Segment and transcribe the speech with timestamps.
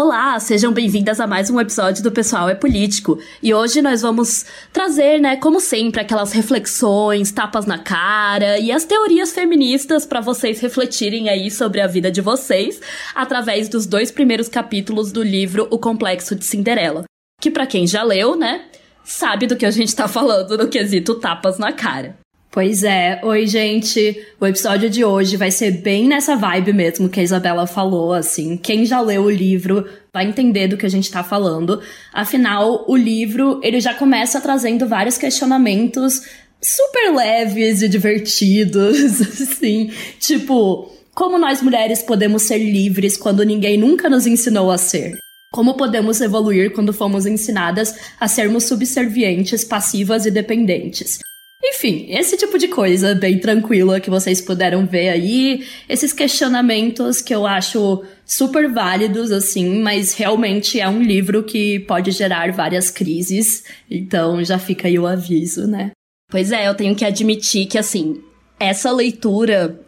[0.00, 3.18] Olá, sejam bem-vindas a mais um episódio do Pessoal é Político.
[3.42, 8.84] E hoje nós vamos trazer, né, como sempre, aquelas reflexões, tapas na cara e as
[8.84, 12.80] teorias feministas para vocês refletirem aí sobre a vida de vocês
[13.12, 17.02] através dos dois primeiros capítulos do livro O Complexo de Cinderela.
[17.40, 18.66] Que para quem já leu, né,
[19.02, 22.16] sabe do que a gente tá falando no quesito tapas na cara.
[22.58, 23.20] Pois é.
[23.22, 24.20] Oi, gente.
[24.40, 28.56] O episódio de hoje vai ser bem nessa vibe mesmo que a Isabela falou, assim.
[28.56, 31.80] Quem já leu o livro vai entender do que a gente tá falando.
[32.12, 36.22] Afinal, o livro, ele já começa trazendo vários questionamentos
[36.60, 39.92] super leves e divertidos, assim.
[40.18, 45.16] Tipo, como nós mulheres podemos ser livres quando ninguém nunca nos ensinou a ser?
[45.52, 51.20] Como podemos evoluir quando fomos ensinadas a sermos subservientes, passivas e dependentes?
[51.62, 57.34] Enfim, esse tipo de coisa bem tranquila que vocês puderam ver aí, esses questionamentos que
[57.34, 63.64] eu acho super válidos, assim, mas realmente é um livro que pode gerar várias crises,
[63.90, 65.90] então já fica aí o aviso, né?
[66.30, 68.22] Pois é, eu tenho que admitir que, assim,
[68.60, 69.80] essa leitura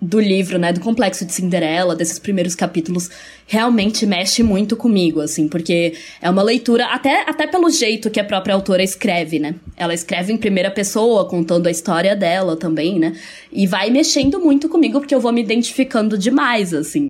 [0.00, 3.10] do livro, né, do Complexo de Cinderela, desses primeiros capítulos,
[3.46, 8.24] realmente mexe muito comigo, assim, porque é uma leitura, até, até pelo jeito que a
[8.24, 9.56] própria autora escreve, né?
[9.76, 13.16] Ela escreve em primeira pessoa, contando a história dela também, né?
[13.52, 17.08] E vai mexendo muito comigo, porque eu vou me identificando demais, assim.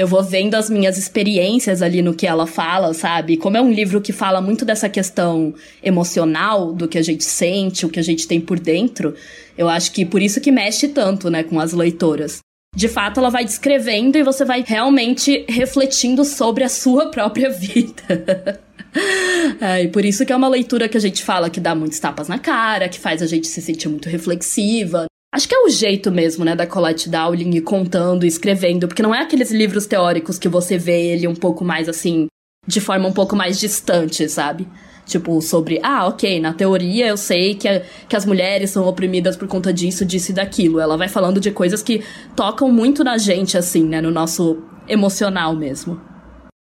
[0.00, 3.36] Eu vou vendo as minhas experiências ali no que ela fala, sabe?
[3.36, 7.84] Como é um livro que fala muito dessa questão emocional, do que a gente sente,
[7.84, 9.14] o que a gente tem por dentro,
[9.58, 12.38] eu acho que por isso que mexe tanto, né, com as leitoras.
[12.74, 18.58] De fato, ela vai descrevendo e você vai realmente refletindo sobre a sua própria vida.
[19.60, 22.00] é, e por isso que é uma leitura que a gente fala que dá muitos
[22.00, 25.09] tapas na cara, que faz a gente se sentir muito reflexiva.
[25.32, 29.22] Acho que é o jeito mesmo, né, da Colette Dowling contando, escrevendo, porque não é
[29.22, 32.26] aqueles livros teóricos que você vê ele um pouco mais assim,
[32.66, 34.66] de forma um pouco mais distante, sabe?
[35.06, 39.36] Tipo, sobre, ah, ok, na teoria eu sei que, a, que as mulheres são oprimidas
[39.36, 40.80] por conta disso, disso e daquilo.
[40.80, 42.02] Ela vai falando de coisas que
[42.34, 46.00] tocam muito na gente, assim, né, no nosso emocional mesmo.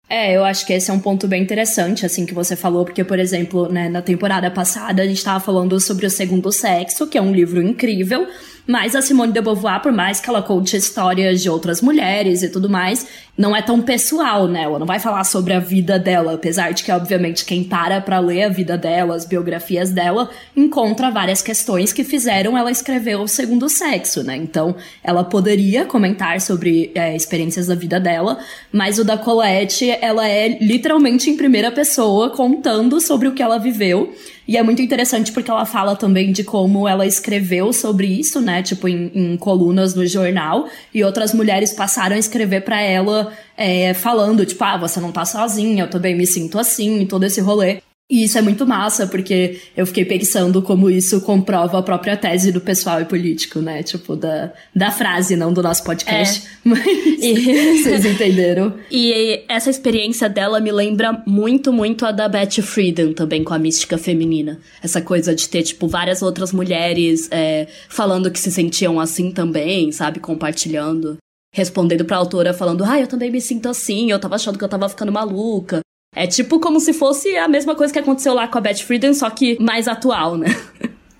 [0.09, 3.03] É, eu acho que esse é um ponto bem interessante, assim, que você falou, porque,
[3.03, 7.19] por exemplo, né, na temporada passada a gente estava falando sobre o Segundo Sexo, que
[7.19, 8.27] é um livro incrível,
[8.69, 12.49] mas a Simone de Beauvoir, por mais que ela conte histórias de outras mulheres e
[12.49, 14.61] tudo mais, não é tão pessoal, né?
[14.61, 18.19] Ela não vai falar sobre a vida dela, apesar de que, obviamente, quem para pra
[18.19, 23.27] ler a vida dela, as biografias dela, encontra várias questões que fizeram ela escrever o
[23.27, 24.35] segundo sexo, né?
[24.35, 28.37] Então, ela poderia comentar sobre é, experiências da vida dela,
[28.71, 33.57] mas o da Colette, ela é literalmente em primeira pessoa, contando sobre o que ela
[33.57, 34.13] viveu.
[34.49, 38.63] E é muito interessante porque ela fala também de como ela escreveu sobre isso, né?
[38.63, 40.67] Tipo, em, em colunas no jornal.
[40.91, 45.23] E outras mulheres passaram a escrever para ela, é, falando, tipo, ah, você não tá
[45.23, 47.79] sozinha, eu também me sinto assim, todo esse rolê.
[48.09, 52.51] E isso é muito massa, porque eu fiquei pensando como isso comprova a própria tese
[52.51, 53.83] do pessoal e político, né?
[53.83, 56.43] Tipo, da, da frase, não do nosso podcast.
[56.47, 56.49] É.
[56.67, 57.83] Mas e...
[57.83, 58.73] vocês entenderam.
[58.89, 63.59] E essa experiência dela me lembra muito, muito a da Betty Friedan também, com a
[63.59, 64.59] mística feminina.
[64.81, 69.91] Essa coisa de ter, tipo, várias outras mulheres é, falando que se sentiam assim também,
[69.91, 70.19] sabe?
[70.19, 71.17] Compartilhando
[71.51, 74.69] respondendo pra autora falando, ah, eu também me sinto assim, eu tava achando que eu
[74.69, 75.81] tava ficando maluca.
[76.15, 79.13] É tipo como se fosse a mesma coisa que aconteceu lá com a Beth Friedan,
[79.13, 80.47] só que mais atual, né?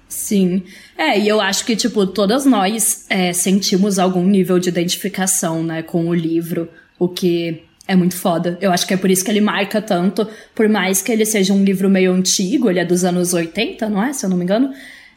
[0.08, 0.64] Sim.
[0.98, 5.84] É, e eu acho que, tipo, todas nós é, sentimos algum nível de identificação, né,
[5.84, 6.68] com o livro,
[6.98, 8.58] o que é muito foda.
[8.60, 11.54] Eu acho que é por isso que ele marca tanto, por mais que ele seja
[11.54, 14.12] um livro meio antigo, ele é dos anos 80, não é?
[14.12, 14.74] Se eu não me engano.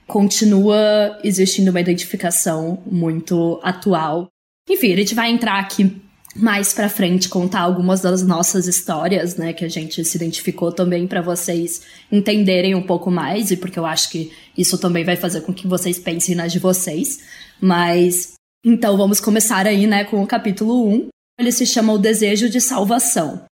[0.07, 4.29] Continua existindo uma identificação muito atual.
[4.69, 6.01] Enfim, a gente vai entrar aqui
[6.35, 11.07] mais para frente contar algumas das nossas histórias, né, que a gente se identificou também
[11.07, 15.43] para vocês entenderem um pouco mais e porque eu acho que isso também vai fazer
[15.43, 17.21] com que vocês pensem nas de vocês.
[17.61, 18.33] Mas
[18.65, 21.09] então vamos começar aí, né, com o capítulo 1.
[21.39, 23.45] Ele se chama O Desejo de Salvação.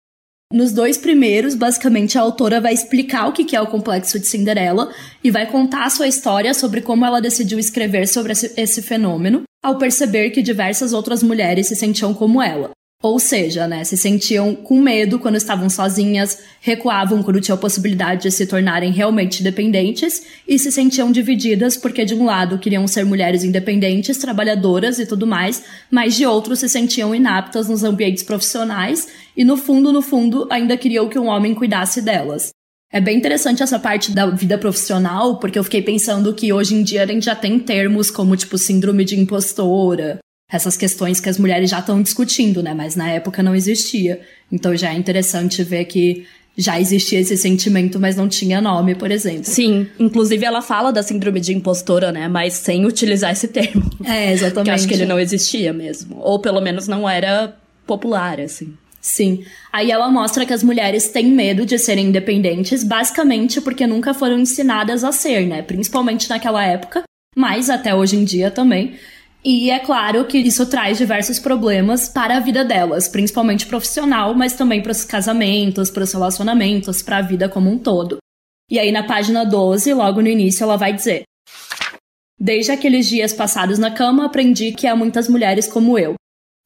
[0.52, 4.92] Nos dois primeiros, basicamente, a autora vai explicar o que é o complexo de Cinderela
[5.22, 9.78] e vai contar a sua história sobre como ela decidiu escrever sobre esse fenômeno, ao
[9.78, 12.72] perceber que diversas outras mulheres se sentiam como ela.
[13.02, 18.24] Ou seja, né, se sentiam com medo quando estavam sozinhas, recuavam quando tinham a possibilidade
[18.24, 23.06] de se tornarem realmente dependentes e se sentiam divididas porque de um lado queriam ser
[23.06, 29.08] mulheres independentes, trabalhadoras e tudo mais, mas de outro se sentiam inaptas nos ambientes profissionais
[29.34, 32.50] e no fundo, no fundo, ainda queriam que um homem cuidasse delas.
[32.92, 36.82] É bem interessante essa parte da vida profissional, porque eu fiquei pensando que hoje em
[36.82, 40.18] dia a gente já tem termos como tipo síndrome de impostora,
[40.50, 42.74] essas questões que as mulheres já estão discutindo, né?
[42.74, 44.20] Mas na época não existia.
[44.50, 46.26] Então já é interessante ver que
[46.56, 49.44] já existia esse sentimento, mas não tinha nome, por exemplo.
[49.44, 52.28] Sim, inclusive ela fala da síndrome de impostora, né?
[52.28, 53.88] Mas sem utilizar esse termo.
[54.04, 54.64] É, exatamente.
[54.64, 56.18] Que acho que ele não existia mesmo.
[56.20, 57.54] Ou pelo menos não era
[57.86, 58.74] popular, assim.
[59.00, 59.44] Sim.
[59.72, 64.38] Aí ela mostra que as mulheres têm medo de serem independentes, basicamente porque nunca foram
[64.38, 65.62] ensinadas a ser, né?
[65.62, 67.04] Principalmente naquela época,
[67.36, 68.94] mas até hoje em dia também.
[69.42, 74.52] E é claro que isso traz diversos problemas para a vida delas, principalmente profissional, mas
[74.52, 78.18] também para os casamentos, para os relacionamentos, para a vida como um todo.
[78.70, 81.22] E aí na página 12, logo no início, ela vai dizer:
[82.38, 86.14] Desde aqueles dias passados na cama, aprendi que há muitas mulheres como eu.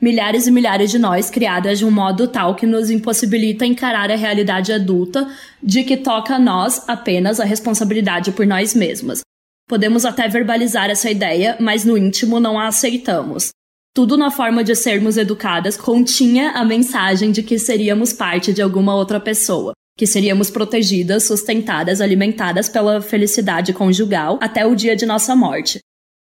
[0.02, 4.16] Milhares e milhares de nós criadas de um modo tal que nos impossibilita encarar a
[4.16, 5.28] realidade adulta
[5.62, 9.20] de que toca a nós apenas a responsabilidade por nós mesmas,
[9.66, 13.50] Podemos até verbalizar essa ideia, mas no íntimo não a aceitamos.
[13.94, 18.94] Tudo na forma de sermos educadas continha a mensagem de que seríamos parte de alguma
[18.94, 25.34] outra pessoa, que seríamos protegidas, sustentadas, alimentadas pela felicidade conjugal até o dia de nossa
[25.34, 25.78] morte.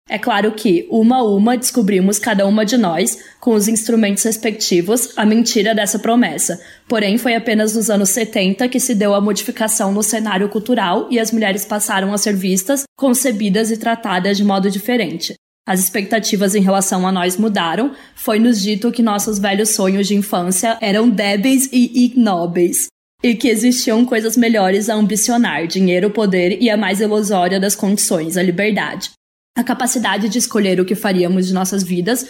[0.09, 5.17] É claro que, uma a uma, descobrimos cada uma de nós, com os instrumentos respectivos,
[5.17, 6.61] a mentira dessa promessa.
[6.89, 11.19] Porém, foi apenas nos anos 70 que se deu a modificação no cenário cultural e
[11.19, 15.35] as mulheres passaram a ser vistas, concebidas e tratadas de modo diferente.
[15.65, 20.77] As expectativas em relação a nós mudaram, foi-nos dito que nossos velhos sonhos de infância
[20.81, 22.87] eram débeis e ignóbeis,
[23.23, 28.35] e que existiam coisas melhores a ambicionar: dinheiro, poder e a mais ilusória das condições,
[28.35, 29.11] a liberdade
[29.55, 32.27] a capacidade de escolher o que faríamos de nossas vidas,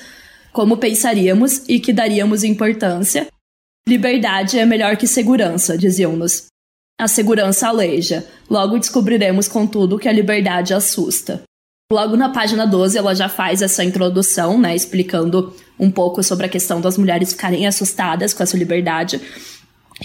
[0.51, 3.27] como pensaríamos e que daríamos importância.
[3.87, 6.47] Liberdade é melhor que segurança, diziam-nos.
[6.99, 11.43] A segurança aleija, logo descobriremos, contudo, que a liberdade assusta.
[11.91, 16.49] Logo na página 12, ela já faz essa introdução, né, explicando um pouco sobre a
[16.49, 19.21] questão das mulheres ficarem assustadas com essa liberdade.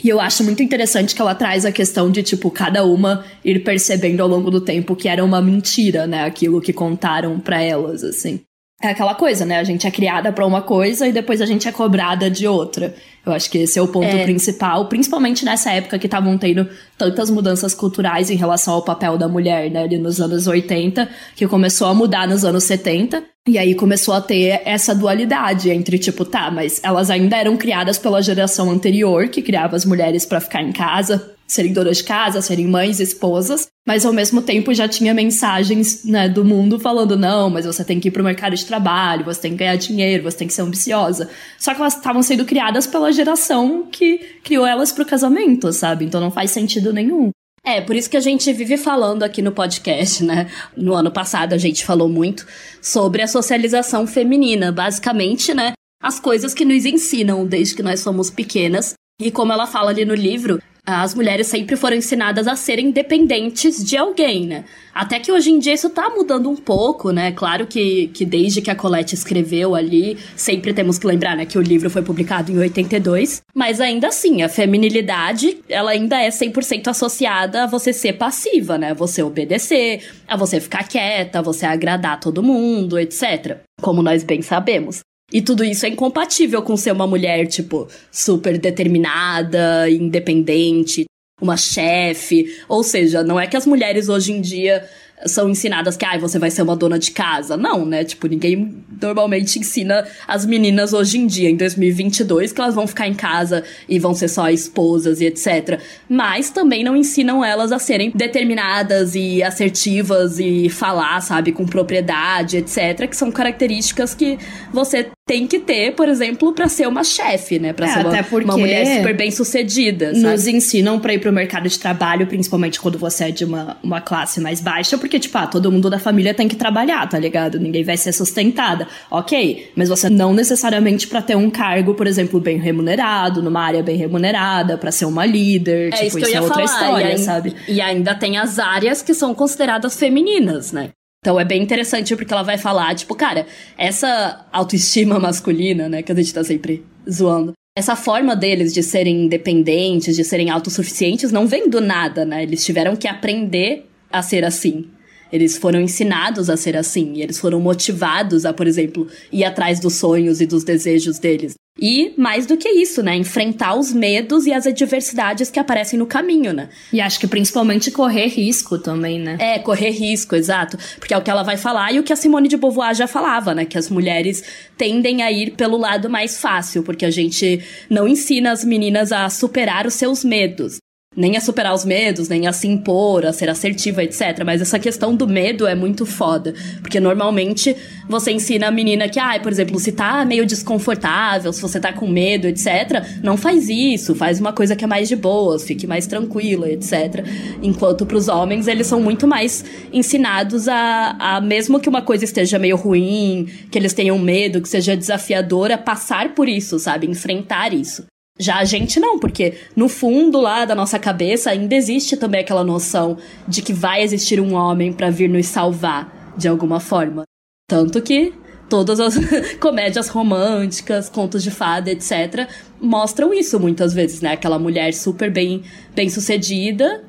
[0.02, 3.64] E eu acho muito interessante que ela traz a questão de, tipo, cada uma ir
[3.64, 6.24] percebendo ao longo do tempo que era uma mentira, né?
[6.24, 8.40] Aquilo que contaram para elas, assim.
[8.80, 9.58] É aquela coisa, né?
[9.58, 12.94] A gente é criada para uma coisa e depois a gente é cobrada de outra.
[13.26, 14.22] Eu acho que esse é o ponto é.
[14.22, 19.26] principal, principalmente nessa época que estavam tendo tantas mudanças culturais em relação ao papel da
[19.26, 19.82] mulher, né?
[19.82, 23.24] Ali nos anos 80, que começou a mudar nos anos 70.
[23.48, 27.96] E aí começou a ter essa dualidade entre, tipo, tá, mas elas ainda eram criadas
[27.96, 32.42] pela geração anterior, que criava as mulheres para ficar em casa, serem donas de casa,
[32.42, 37.48] serem mães, esposas, mas ao mesmo tempo já tinha mensagens né, do mundo falando: não,
[37.48, 40.36] mas você tem que ir pro mercado de trabalho, você tem que ganhar dinheiro, você
[40.36, 41.30] tem que ser ambiciosa.
[41.58, 46.04] Só que elas estavam sendo criadas pela geração que criou elas pro casamento, sabe?
[46.04, 47.30] Então não faz sentido nenhum.
[47.64, 50.50] É, por isso que a gente vive falando aqui no podcast, né?
[50.76, 52.46] No ano passado a gente falou muito
[52.80, 55.72] sobre a socialização feminina, basicamente, né?
[56.02, 58.94] As coisas que nos ensinam desde que nós somos pequenas.
[59.20, 63.84] E como ela fala ali no livro, as mulheres sempre foram ensinadas a serem dependentes
[63.84, 64.64] de alguém, né?
[64.94, 67.30] Até que hoje em dia isso tá mudando um pouco, né?
[67.32, 71.58] Claro que, que desde que a Colette escreveu ali, sempre temos que lembrar, né, que
[71.58, 76.88] o livro foi publicado em 82, mas ainda assim, a feminilidade, ela ainda é 100%
[76.88, 78.94] associada a você ser passiva, né?
[78.94, 83.58] Você obedecer, a você ficar quieta, a você agradar todo mundo, etc.
[83.82, 85.00] Como nós bem sabemos.
[85.32, 91.04] E tudo isso é incompatível com ser uma mulher, tipo, super determinada, independente,
[91.40, 92.46] uma chefe.
[92.68, 94.88] Ou seja, não é que as mulheres hoje em dia
[95.26, 97.56] são ensinadas que, ah, você vai ser uma dona de casa.
[97.56, 98.04] Não, né?
[98.04, 103.08] Tipo, ninguém normalmente ensina as meninas hoje em dia, em 2022, que elas vão ficar
[103.08, 105.80] em casa e vão ser só esposas e etc.
[106.08, 112.58] Mas também não ensinam elas a serem determinadas e assertivas e falar, sabe, com propriedade,
[112.58, 113.08] etc.
[113.08, 114.38] Que são características que
[114.72, 117.74] você tem que ter, por exemplo, para ser uma chefe, né?
[117.74, 120.14] Pra é, ser uma, uma, mulher super bem sucedida.
[120.14, 120.20] Sabe?
[120.26, 124.00] Nos ensinam para ir pro mercado de trabalho, principalmente quando você é de uma, uma
[124.00, 127.58] classe mais baixa, porque, tipo, ah, todo mundo da família tem que trabalhar, tá ligado?
[127.58, 128.86] Ninguém vai ser sustentada.
[129.10, 133.82] Ok, mas você não necessariamente para ter um cargo, por exemplo, bem remunerado, numa área
[133.82, 135.88] bem remunerada, para ser uma líder.
[135.88, 136.64] É tipo, isso, isso é outra falar.
[136.64, 137.56] história, e sabe?
[137.66, 140.90] E ainda tem as áreas que são consideradas femininas, né?
[141.20, 143.46] Então é bem interessante porque ela vai falar, tipo, cara,
[143.76, 149.24] essa autoestima masculina, né, que a gente tá sempre zoando, essa forma deles de serem
[149.24, 152.42] independentes, de serem autossuficientes, não vem do nada, né?
[152.42, 154.86] Eles tiveram que aprender a ser assim.
[155.32, 159.94] Eles foram ensinados a ser assim, eles foram motivados a, por exemplo, ir atrás dos
[159.94, 161.54] sonhos e dos desejos deles.
[161.80, 163.14] E mais do que isso, né?
[163.14, 166.68] Enfrentar os medos e as adversidades que aparecem no caminho, né?
[166.92, 169.36] E acho que principalmente correr risco também, né?
[169.38, 170.76] É, correr risco, exato.
[170.98, 173.06] Porque é o que ela vai falar e o que a Simone de Beauvoir já
[173.06, 173.64] falava, né?
[173.64, 174.42] Que as mulheres
[174.76, 179.30] tendem a ir pelo lado mais fácil, porque a gente não ensina as meninas a
[179.30, 180.78] superar os seus medos
[181.18, 184.44] nem a superar os medos, nem a se impor, a ser assertiva, etc.
[184.46, 186.54] Mas essa questão do medo é muito foda.
[186.80, 187.74] Porque normalmente
[188.08, 191.92] você ensina a menina que, ah, por exemplo, se tá meio desconfortável, se você tá
[191.92, 195.88] com medo, etc., não faz isso, faz uma coisa que é mais de boas, fique
[195.88, 197.26] mais tranquila, etc.
[197.60, 202.60] Enquanto pros homens, eles são muito mais ensinados a, a, mesmo que uma coisa esteja
[202.60, 207.08] meio ruim, que eles tenham medo, que seja desafiadora, passar por isso, sabe?
[207.08, 208.06] Enfrentar isso.
[208.38, 212.62] Já a gente não, porque no fundo lá da nossa cabeça ainda existe também aquela
[212.62, 217.24] noção de que vai existir um homem para vir nos salvar de alguma forma.
[217.68, 218.32] Tanto que
[218.68, 219.14] todas as
[219.58, 222.48] comédias românticas, contos de fada, etc,
[222.80, 224.32] mostram isso muitas vezes, né?
[224.32, 225.62] Aquela mulher super bem
[225.94, 227.04] bem-sucedida,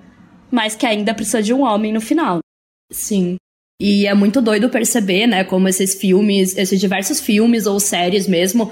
[0.50, 2.40] mas que ainda precisa de um homem no final.
[2.92, 3.38] Sim.
[3.82, 8.70] E é muito doido perceber, né, como esses filmes, esses diversos filmes ou séries mesmo,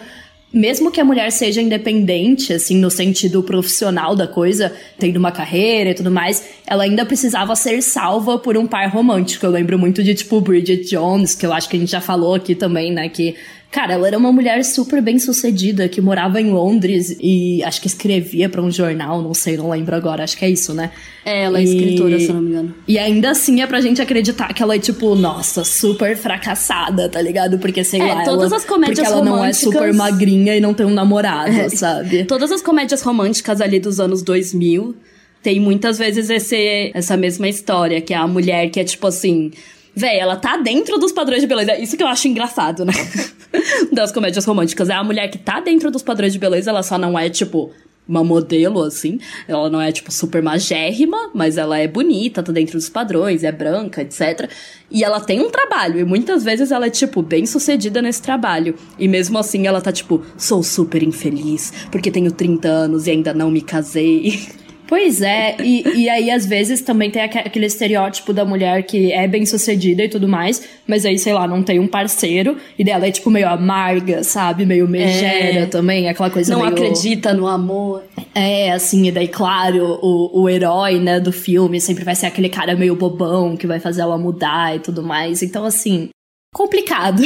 [0.57, 5.91] mesmo que a mulher seja independente, assim, no sentido profissional da coisa, tendo uma carreira
[5.91, 9.45] e tudo mais, ela ainda precisava ser salva por um par romântico.
[9.45, 12.33] Eu lembro muito de, tipo, Bridget Jones, que eu acho que a gente já falou
[12.33, 13.35] aqui também, né, que
[13.69, 17.87] Cara, ela era uma mulher super bem sucedida que morava em Londres e acho que
[17.87, 20.89] escrevia para um jornal, não sei, não lembro agora, acho que é isso, né?
[21.25, 21.65] É, ela é e...
[21.65, 22.75] escritora, se não me engano.
[22.87, 27.21] E ainda assim é pra gente acreditar que ela é, tipo, nossa, super fracassada, tá
[27.21, 27.59] ligado?
[27.59, 29.39] Porque, sei é, lá, todas ela, as comédias porque ela românticas...
[29.39, 31.69] não é super magrinha e não tem um namorado, é.
[31.69, 32.23] sabe?
[32.23, 34.95] Todas as comédias românticas ali dos anos 2000
[35.43, 39.51] tem muitas vezes esse, essa mesma história, que é a mulher que é, tipo assim
[39.97, 41.75] Véi, ela tá dentro dos padrões de beleza.
[41.75, 42.93] Isso que eu acho engraçado, né?
[43.91, 44.89] das comédias românticas.
[44.89, 47.71] É a mulher que tá dentro dos padrões de beleza, ela só não é, tipo,
[48.07, 49.19] uma modelo, assim.
[49.47, 53.51] Ela não é, tipo, super magérrima, mas ela é bonita, tá dentro dos padrões, é
[53.51, 54.49] branca, etc.
[54.89, 58.75] E ela tem um trabalho, e muitas vezes ela é, tipo, bem sucedida nesse trabalho.
[58.97, 63.33] E mesmo assim ela tá, tipo, sou super infeliz, porque tenho 30 anos e ainda
[63.33, 64.47] não me casei.
[64.87, 69.27] Pois é, e, e aí às vezes também tem aquele estereótipo da mulher que é
[69.27, 73.05] bem sucedida e tudo mais, mas aí, sei lá, não tem um parceiro, e dela
[73.05, 74.65] é tipo meio amarga, sabe?
[74.65, 75.65] Meio megera é.
[75.65, 76.71] também, aquela coisa Não meio...
[76.71, 78.03] acredita no amor.
[78.33, 82.47] É, assim, e daí, claro, o, o herói, né, do filme sempre vai ser aquele
[82.47, 85.43] cara meio bobão que vai fazer ela mudar e tudo mais.
[85.43, 86.09] Então, assim,
[86.53, 87.21] complicado.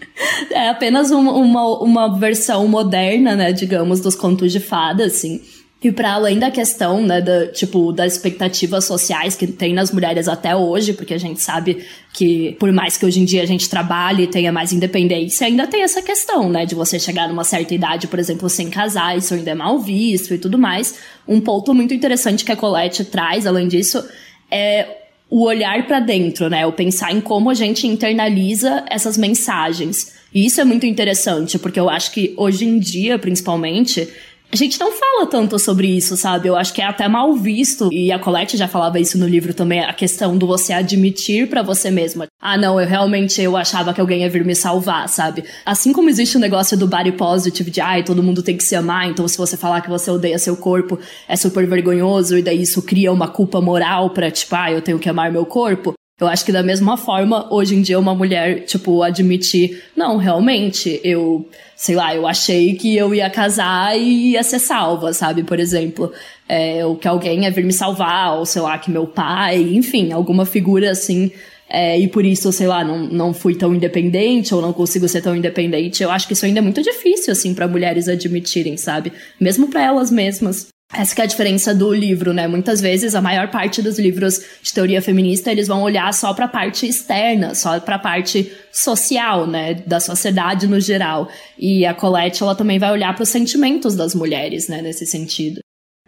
[0.50, 5.40] é apenas uma, uma, uma versão moderna, né, digamos, dos contos de fada, assim.
[5.82, 10.26] E para além da questão, né, da, tipo, das expectativas sociais que tem nas mulheres
[10.26, 13.68] até hoje, porque a gente sabe que por mais que hoje em dia a gente
[13.68, 17.74] trabalhe e tenha mais independência, ainda tem essa questão, né, de você chegar numa certa
[17.74, 20.94] idade, por exemplo, sem casar, isso ainda é mal visto e tudo mais.
[21.28, 24.02] Um ponto muito interessante que a Colette traz, além disso,
[24.50, 24.86] é
[25.28, 30.14] o olhar para dentro, né, o pensar em como a gente internaliza essas mensagens.
[30.32, 34.08] E isso é muito interessante, porque eu acho que hoje em dia, principalmente,
[34.52, 36.48] a gente não fala tanto sobre isso, sabe?
[36.48, 37.88] Eu acho que é até mal visto.
[37.92, 41.62] E a Colette já falava isso no livro também, a questão do você admitir para
[41.62, 42.26] você mesma.
[42.40, 45.44] Ah, não, eu realmente eu achava que alguém ia vir me salvar, sabe?
[45.64, 48.76] Assim como existe o negócio do body positive de ai, todo mundo tem que se
[48.76, 50.98] amar, então se você falar que você odeia seu corpo,
[51.28, 54.98] é super vergonhoso e daí isso cria uma culpa moral pra, tipo, ah, eu tenho
[54.98, 55.95] que amar meu corpo.
[56.18, 60.98] Eu acho que da mesma forma, hoje em dia, uma mulher, tipo, admitir, não, realmente,
[61.04, 61.46] eu,
[61.76, 65.42] sei lá, eu achei que eu ia casar e ia ser salva, sabe?
[65.42, 66.10] Por exemplo,
[66.48, 70.10] é, ou que alguém ia vir me salvar, ou sei lá, que meu pai, enfim,
[70.10, 71.30] alguma figura assim.
[71.68, 75.20] É, e por isso, sei lá, não, não fui tão independente ou não consigo ser
[75.20, 76.02] tão independente.
[76.02, 79.12] Eu acho que isso ainda é muito difícil, assim, para mulheres admitirem, sabe?
[79.38, 80.68] Mesmo para elas mesmas.
[80.94, 82.46] Essa é a diferença do livro, né?
[82.46, 86.44] Muitas vezes a maior parte dos livros de teoria feminista, eles vão olhar só para
[86.44, 91.28] a parte externa, só para a parte social, né, da sociedade no geral.
[91.58, 95.60] E a Colette, ela também vai olhar para os sentimentos das mulheres, né, nesse sentido.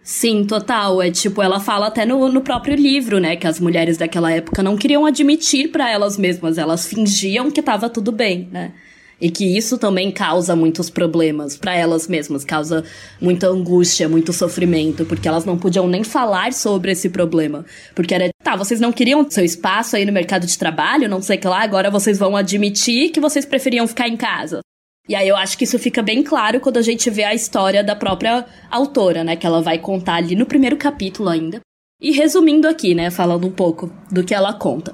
[0.02, 1.02] Sim, total.
[1.02, 4.62] É tipo, ela fala até no, no próprio livro, né, que as mulheres daquela época
[4.62, 8.72] não queriam admitir para elas mesmas, elas fingiam que tava tudo bem, né?
[9.20, 12.84] E que isso também causa muitos problemas para elas mesmas, causa
[13.20, 17.64] muita angústia, muito sofrimento, porque elas não podiam nem falar sobre esse problema.
[17.94, 21.36] Porque era, tá, vocês não queriam seu espaço aí no mercado de trabalho, não sei
[21.36, 24.60] o que lá, agora vocês vão admitir que vocês preferiam ficar em casa.
[25.08, 27.82] E aí eu acho que isso fica bem claro quando a gente vê a história
[27.82, 29.36] da própria autora, né?
[29.36, 31.60] Que ela vai contar ali no primeiro capítulo ainda.
[32.00, 33.10] E resumindo aqui, né?
[33.10, 34.92] Falando um pouco do que ela conta.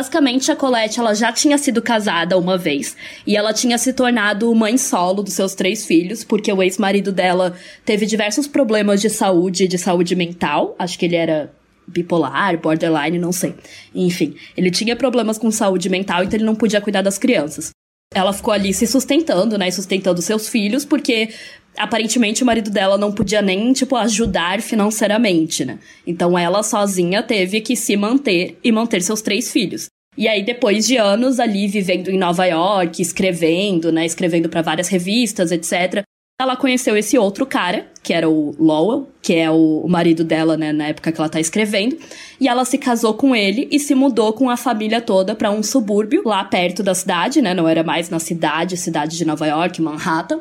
[0.00, 4.54] Basicamente, a Colette ela já tinha sido casada uma vez e ela tinha se tornado
[4.54, 7.54] mãe solo dos seus três filhos, porque o ex-marido dela
[7.84, 10.74] teve diversos problemas de saúde, de saúde mental.
[10.78, 11.52] Acho que ele era
[11.86, 13.54] bipolar, borderline, não sei.
[13.94, 17.70] Enfim, ele tinha problemas com saúde mental, então ele não podia cuidar das crianças.
[18.12, 21.30] Ela ficou ali se sustentando, né, sustentando seus filhos, porque
[21.76, 25.78] aparentemente o marido dela não podia nem, tipo, ajudar financeiramente, né?
[26.06, 29.86] Então ela sozinha teve que se manter e manter seus três filhos.
[30.16, 34.04] E aí, depois de anos ali vivendo em Nova York, escrevendo, né?
[34.04, 36.02] Escrevendo para várias revistas, etc.
[36.40, 40.72] Ela conheceu esse outro cara, que era o Lowell, que é o, marido dela, né,
[40.72, 41.98] na época que ela tá escrevendo.
[42.40, 45.62] E ela se casou com ele e se mudou com a família toda para um
[45.62, 47.52] subúrbio lá perto da cidade, né?
[47.52, 50.40] Não era mais na cidade, cidade de Nova York, Manhattan.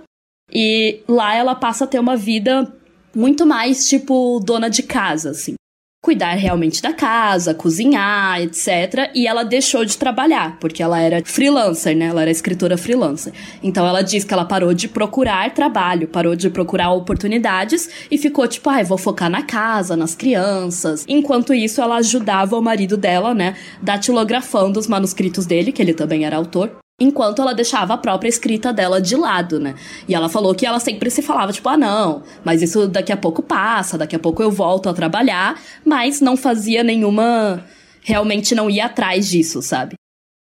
[0.50, 2.72] E lá ela passa a ter uma vida
[3.14, 5.56] muito mais tipo dona de casa, assim.
[6.02, 9.12] Cuidar realmente da casa, cozinhar, etc.
[9.14, 12.06] E ela deixou de trabalhar, porque ela era freelancer, né?
[12.06, 13.34] Ela era escritora freelancer.
[13.62, 18.48] Então ela diz que ela parou de procurar trabalho, parou de procurar oportunidades e ficou
[18.48, 21.04] tipo, ai, ah, vou focar na casa, nas crianças.
[21.06, 23.56] Enquanto isso, ela ajudava o marido dela, né?
[23.82, 28.74] Datilografando os manuscritos dele, que ele também era autor enquanto ela deixava a própria escrita
[28.74, 29.76] dela de lado, né?
[30.08, 33.18] E ela falou que ela sempre se falava, tipo, ah, não, mas isso daqui a
[33.18, 37.64] pouco passa, daqui a pouco eu volto a trabalhar, mas não fazia nenhuma.
[38.02, 39.96] Realmente não ia atrás disso, sabe?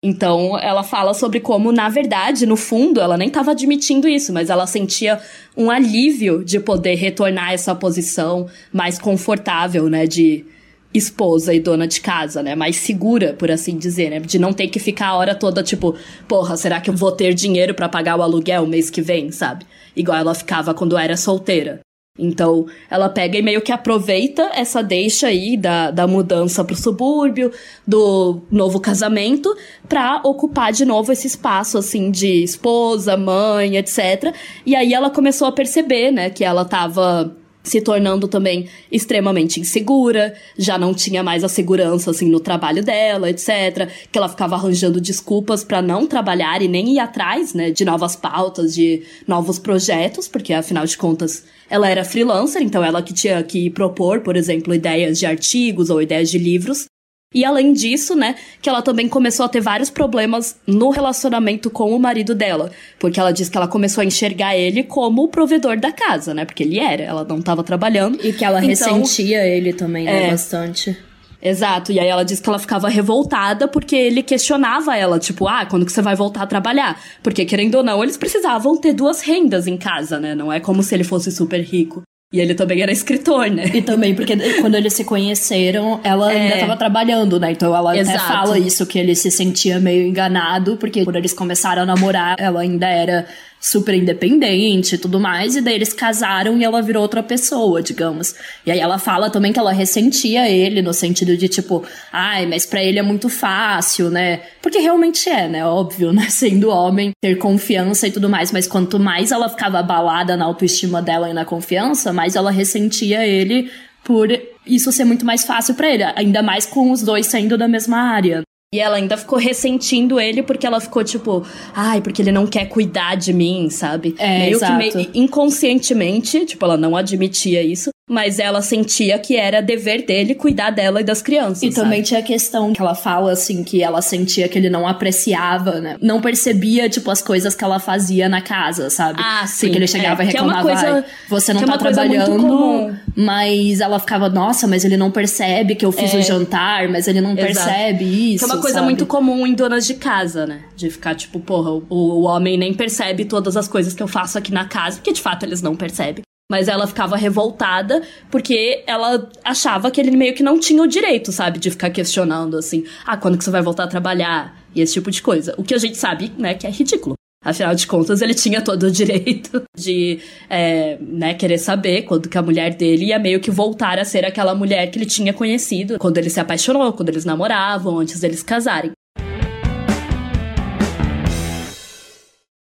[0.05, 4.50] Então, ela fala sobre como, na verdade, no fundo, ela nem estava admitindo isso, mas
[4.50, 5.17] ela sentia
[5.55, 10.05] um alívio de poder retornar a essa posição mais confortável, né?
[10.05, 10.45] De
[10.93, 12.55] esposa e dona de casa, né?
[12.55, 14.19] Mais segura, por assim dizer, né?
[14.19, 15.95] De não ter que ficar a hora toda tipo,
[16.27, 19.65] porra, será que eu vou ter dinheiro para pagar o aluguel mês que vem, sabe?
[19.95, 21.81] Igual ela ficava quando era solteira.
[22.17, 27.51] Então, ela pega e meio que aproveita essa deixa aí da, da mudança pro subúrbio,
[27.88, 29.55] do novo casamento,
[29.89, 34.31] pra ocupar de novo esse espaço, assim, de esposa, mãe, etc.
[34.63, 40.35] E aí ela começou a perceber, né, que ela tava se tornando também extremamente insegura,
[40.57, 44.99] já não tinha mais a segurança assim no trabalho dela, etc, que ela ficava arranjando
[44.99, 50.27] desculpas para não trabalhar e nem ir atrás, né, de novas pautas, de novos projetos,
[50.27, 54.75] porque afinal de contas ela era freelancer, então ela que tinha que propor, por exemplo,
[54.75, 56.85] ideias de artigos ou ideias de livros,
[57.33, 61.96] e além disso, né, que ela também começou a ter vários problemas no relacionamento com
[61.96, 62.72] o marido dela.
[63.00, 66.46] Porque ela diz que ela começou a enxergar ele como o provedor da casa, né?
[66.46, 68.19] Porque ele era, ela não estava trabalhando.
[68.24, 70.98] E que ela então, ressentia ele também, né, é, bastante.
[71.46, 75.65] Exato, e aí ela diz que ela ficava revoltada porque ele questionava ela, tipo, ah,
[75.65, 76.98] quando que você vai voltar a trabalhar?
[77.22, 80.33] Porque, querendo ou não, eles precisavam ter duas rendas em casa, né?
[80.33, 82.01] Não é como se ele fosse super rico.
[82.33, 83.69] E ele também era escritor, né?
[83.75, 86.41] E também porque quando eles se conheceram, ela é.
[86.41, 87.51] ainda estava trabalhando, né?
[87.51, 88.17] Então ela Exato.
[88.17, 92.35] até fala isso, que ele se sentia meio enganado, porque quando eles começaram a namorar,
[92.39, 93.27] ela ainda era
[93.63, 98.35] super independente e tudo mais, e daí eles casaram e ela virou outra pessoa, digamos.
[98.65, 102.65] E aí ela fala também que ela ressentia ele, no sentido de tipo, ai, mas
[102.65, 104.41] para ele é muito fácil, né?
[104.61, 105.65] Porque realmente é, né?
[105.65, 106.27] Óbvio, né?
[106.29, 111.01] Sendo homem, ter confiança e tudo mais, mas quanto mais ela ficava abalada na autoestima
[111.01, 113.71] dela e na confiança, mais ela ressentia ele
[114.03, 114.27] por
[114.67, 117.97] isso ser muito mais fácil para ele, ainda mais com os dois saindo da mesma
[117.97, 118.43] área.
[118.74, 122.66] E ela ainda ficou ressentindo ele porque ela ficou tipo, ai, porque ele não quer
[122.66, 124.16] cuidar de mim, sabe?
[124.18, 124.72] É, meio exato.
[124.72, 130.35] que meio inconscientemente, tipo, ela não admitia isso, mas ela sentia que era dever dele
[130.35, 131.63] cuidar dela e das crianças.
[131.63, 131.75] E sabe?
[131.75, 135.79] também tinha a questão que ela fala assim que ela sentia que ele não apreciava,
[135.79, 135.98] né?
[136.01, 139.22] Não percebia tipo as coisas que ela fazia na casa, sabe?
[139.24, 139.68] Ah, sim.
[139.68, 143.98] Porque ele chegava é, e reclamava, é coisa, você não é tá trabalhando, mas ela
[144.00, 146.18] ficava, nossa, mas ele não percebe que eu fiz é.
[146.18, 147.46] o jantar, mas ele não Exato.
[147.46, 148.46] percebe isso.
[148.46, 148.87] Que é uma coisa sabe?
[148.87, 150.61] muito comum em donas de casa, né?
[150.75, 154.37] De ficar tipo, porra, o, o homem nem percebe todas as coisas que eu faço
[154.37, 156.24] aqui na casa, porque de fato eles não percebem.
[156.51, 161.32] Mas ela ficava revoltada porque ela achava que ele meio que não tinha o direito,
[161.32, 161.58] sabe?
[161.58, 164.62] De ficar questionando assim: ah, quando que você vai voltar a trabalhar?
[164.75, 165.53] E esse tipo de coisa.
[165.58, 167.16] O que a gente sabe, né, que é ridículo.
[167.46, 172.38] Afinal de contas, ele tinha todo o direito de é, né, querer saber quando que
[172.38, 176.00] a mulher dele ia meio que voltar a ser aquela mulher que ele tinha conhecido
[176.00, 178.92] quando ele se apaixonou, quando eles namoravam, antes deles casarem.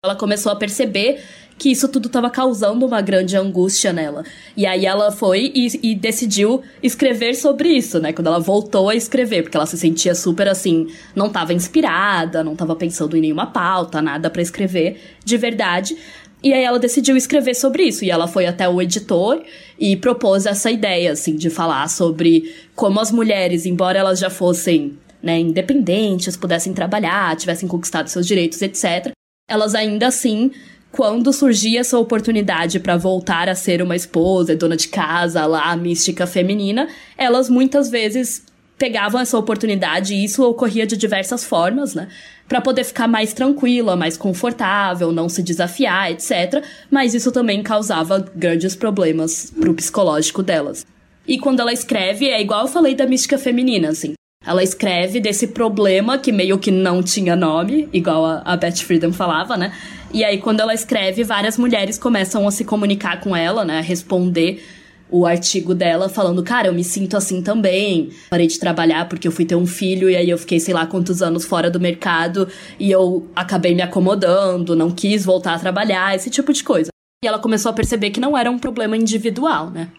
[0.03, 1.23] Ela começou a perceber
[1.57, 4.23] que isso tudo estava causando uma grande angústia nela.
[4.57, 8.11] E aí ela foi e, e, decidiu escrever sobre isso, né?
[8.11, 12.53] Quando ela voltou a escrever, porque ela se sentia super assim, não estava inspirada, não
[12.53, 15.95] estava pensando em nenhuma pauta, nada para escrever de verdade.
[16.43, 18.03] E aí ela decidiu escrever sobre isso.
[18.03, 19.41] E ela foi até o editor
[19.79, 24.97] e propôs essa ideia, assim, de falar sobre como as mulheres, embora elas já fossem
[25.23, 29.11] né, independentes, pudessem trabalhar, tivessem conquistado seus direitos, etc.,
[29.49, 30.51] elas ainda assim
[30.95, 36.25] quando surgia essa oportunidade para voltar a ser uma esposa, dona de casa, lá, mística
[36.25, 38.45] feminina, elas muitas vezes
[38.77, 42.07] pegavam essa oportunidade e isso ocorria de diversas formas, né?
[42.47, 46.63] Para poder ficar mais tranquila, mais confortável, não se desafiar, etc.
[46.89, 50.85] Mas isso também causava grandes problemas pro psicológico delas.
[51.27, 54.13] E quando ela escreve, é igual eu falei da mística feminina, assim.
[54.45, 59.11] Ela escreve desse problema que meio que não tinha nome, igual a, a Beth Freedom
[59.11, 59.73] falava, né?
[60.13, 63.79] E aí, quando ela escreve, várias mulheres começam a se comunicar com ela, né?
[63.79, 64.63] A responder
[65.09, 68.09] o artigo dela falando, cara, eu me sinto assim também.
[68.29, 70.85] Parei de trabalhar porque eu fui ter um filho e aí eu fiquei sei lá
[70.85, 72.47] quantos anos fora do mercado
[72.79, 76.89] e eu acabei me acomodando, não quis voltar a trabalhar, esse tipo de coisa.
[77.23, 79.89] E ela começou a perceber que não era um problema individual, né?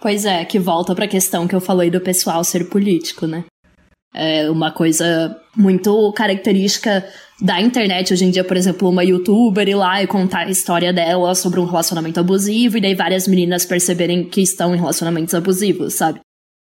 [0.00, 3.44] Pois é, que volta para a questão que eu falei do pessoal ser político, né?
[4.14, 7.06] É uma coisa muito característica
[7.40, 10.92] da internet hoje em dia, por exemplo, uma youtuber ir lá e contar a história
[10.92, 15.94] dela sobre um relacionamento abusivo e daí várias meninas perceberem que estão em relacionamentos abusivos,
[15.94, 16.20] sabe?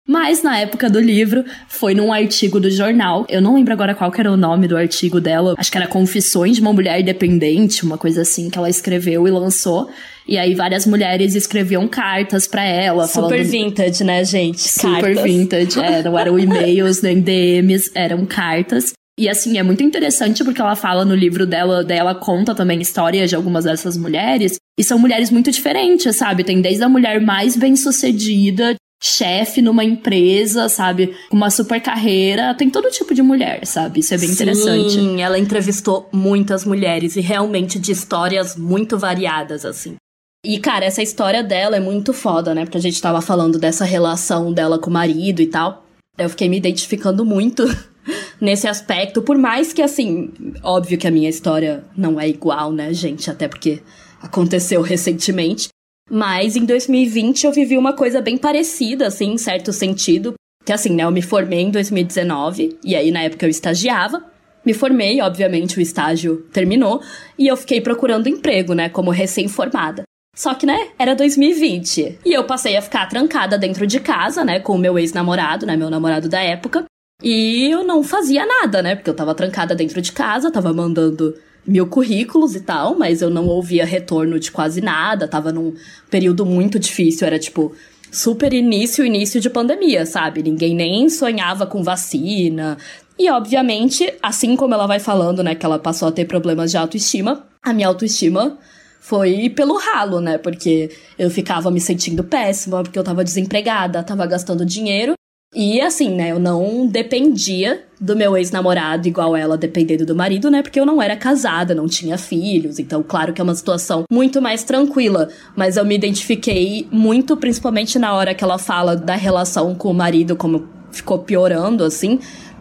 [0.08, 3.26] Mas na época do livro, foi num artigo do jornal.
[3.28, 5.56] Eu não lembro agora qual era o nome do artigo dela.
[5.58, 9.30] Acho que era Confissões de uma Mulher Dependente, uma coisa assim que ela escreveu e
[9.32, 9.90] lançou.
[10.28, 13.08] E aí várias mulheres escreviam cartas para ela.
[13.08, 13.50] Super falando...
[13.50, 14.60] vintage, né, gente?
[14.60, 15.24] Super cartas.
[15.24, 15.80] vintage.
[15.80, 18.92] É, não eram e-mails nem DMs, eram cartas.
[19.18, 23.30] E assim, é muito interessante porque ela fala no livro dela, dela conta também histórias
[23.30, 24.56] de algumas dessas mulheres.
[24.78, 26.44] E são mulheres muito diferentes, sabe?
[26.44, 31.16] Tem desde a mulher mais bem-sucedida, chefe numa empresa, sabe?
[31.30, 32.54] Com uma super carreira.
[32.54, 34.00] Tem todo tipo de mulher, sabe?
[34.00, 34.90] Isso é bem Sim, interessante.
[34.92, 39.96] Sim, ela entrevistou muitas mulheres e realmente de histórias muito variadas, assim.
[40.44, 42.64] E, cara, essa história dela é muito foda, né?
[42.64, 45.84] Porque a gente tava falando dessa relação dela com o marido e tal.
[46.18, 47.64] Eu fiquei me identificando muito
[48.40, 52.92] nesse aspecto, por mais que, assim, óbvio que a minha história não é igual, né,
[52.92, 53.30] gente?
[53.30, 53.82] Até porque
[54.20, 55.68] aconteceu recentemente.
[56.10, 60.34] Mas em 2020 eu vivi uma coisa bem parecida, assim, em certo sentido.
[60.64, 64.24] Que assim, né, eu me formei em 2019, e aí na época eu estagiava.
[64.64, 67.00] Me formei, obviamente o estágio terminou,
[67.38, 70.02] e eu fiquei procurando emprego, né, como recém-formada.
[70.34, 72.18] Só que, né, era 2020.
[72.24, 75.76] E eu passei a ficar trancada dentro de casa, né, com o meu ex-namorado, né,
[75.76, 76.84] meu namorado da época.
[77.22, 81.34] E eu não fazia nada, né, porque eu tava trancada dentro de casa, tava mandando
[81.66, 85.74] mil currículos e tal, mas eu não ouvia retorno de quase nada, tava num
[86.10, 87.74] período muito difícil, era tipo
[88.12, 90.42] super início, início de pandemia, sabe?
[90.42, 92.76] Ninguém nem sonhava com vacina.
[93.18, 96.76] E obviamente, assim como ela vai falando, né, que ela passou a ter problemas de
[96.76, 98.58] autoestima, a minha autoestima
[99.00, 100.36] foi pelo ralo, né?
[100.36, 105.15] Porque eu ficava me sentindo péssima, porque eu tava desempregada, tava gastando dinheiro
[105.54, 110.62] e assim, né, eu não dependia do meu ex-namorado igual ela dependendo do marido, né?
[110.62, 112.78] Porque eu não era casada, não tinha filhos.
[112.78, 115.28] Então, claro que é uma situação muito mais tranquila.
[115.56, 119.94] Mas eu me identifiquei muito, principalmente na hora que ela fala da relação com o
[119.94, 122.18] marido, como ficou piorando, assim.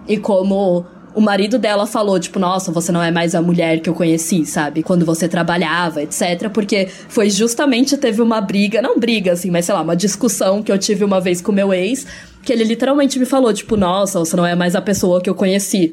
[0.07, 3.89] E como o marido dela falou, tipo, nossa, você não é mais a mulher que
[3.89, 4.83] eu conheci, sabe?
[4.83, 6.49] Quando você trabalhava, etc.
[6.53, 10.71] Porque foi justamente, teve uma briga, não briga, assim, mas sei lá, uma discussão que
[10.71, 12.05] eu tive uma vez com meu ex
[12.43, 15.33] que ele literalmente me falou, tipo, nossa, você não é mais a pessoa que eu
[15.33, 15.89] conheci.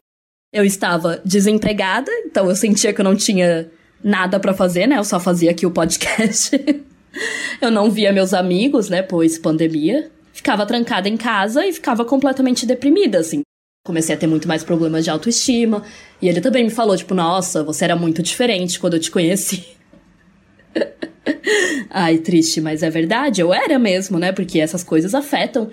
[0.53, 3.71] Eu estava desempregada, então eu sentia que eu não tinha
[4.05, 4.99] nada para fazer, né?
[4.99, 6.51] Eu só fazia aqui o podcast.
[7.59, 9.01] eu não via meus amigos, né?
[9.01, 10.11] Pois pandemia.
[10.33, 13.43] Ficava trancada em casa e ficava completamente deprimida, assim.
[13.85, 15.83] Comecei a ter muito mais problemas de autoestima.
[16.21, 19.67] E ele também me falou, tipo, nossa, você era muito diferente quando eu te conheci.
[21.91, 24.31] Ai, triste, mas é verdade, eu era mesmo, né?
[24.31, 25.69] Porque essas coisas afetam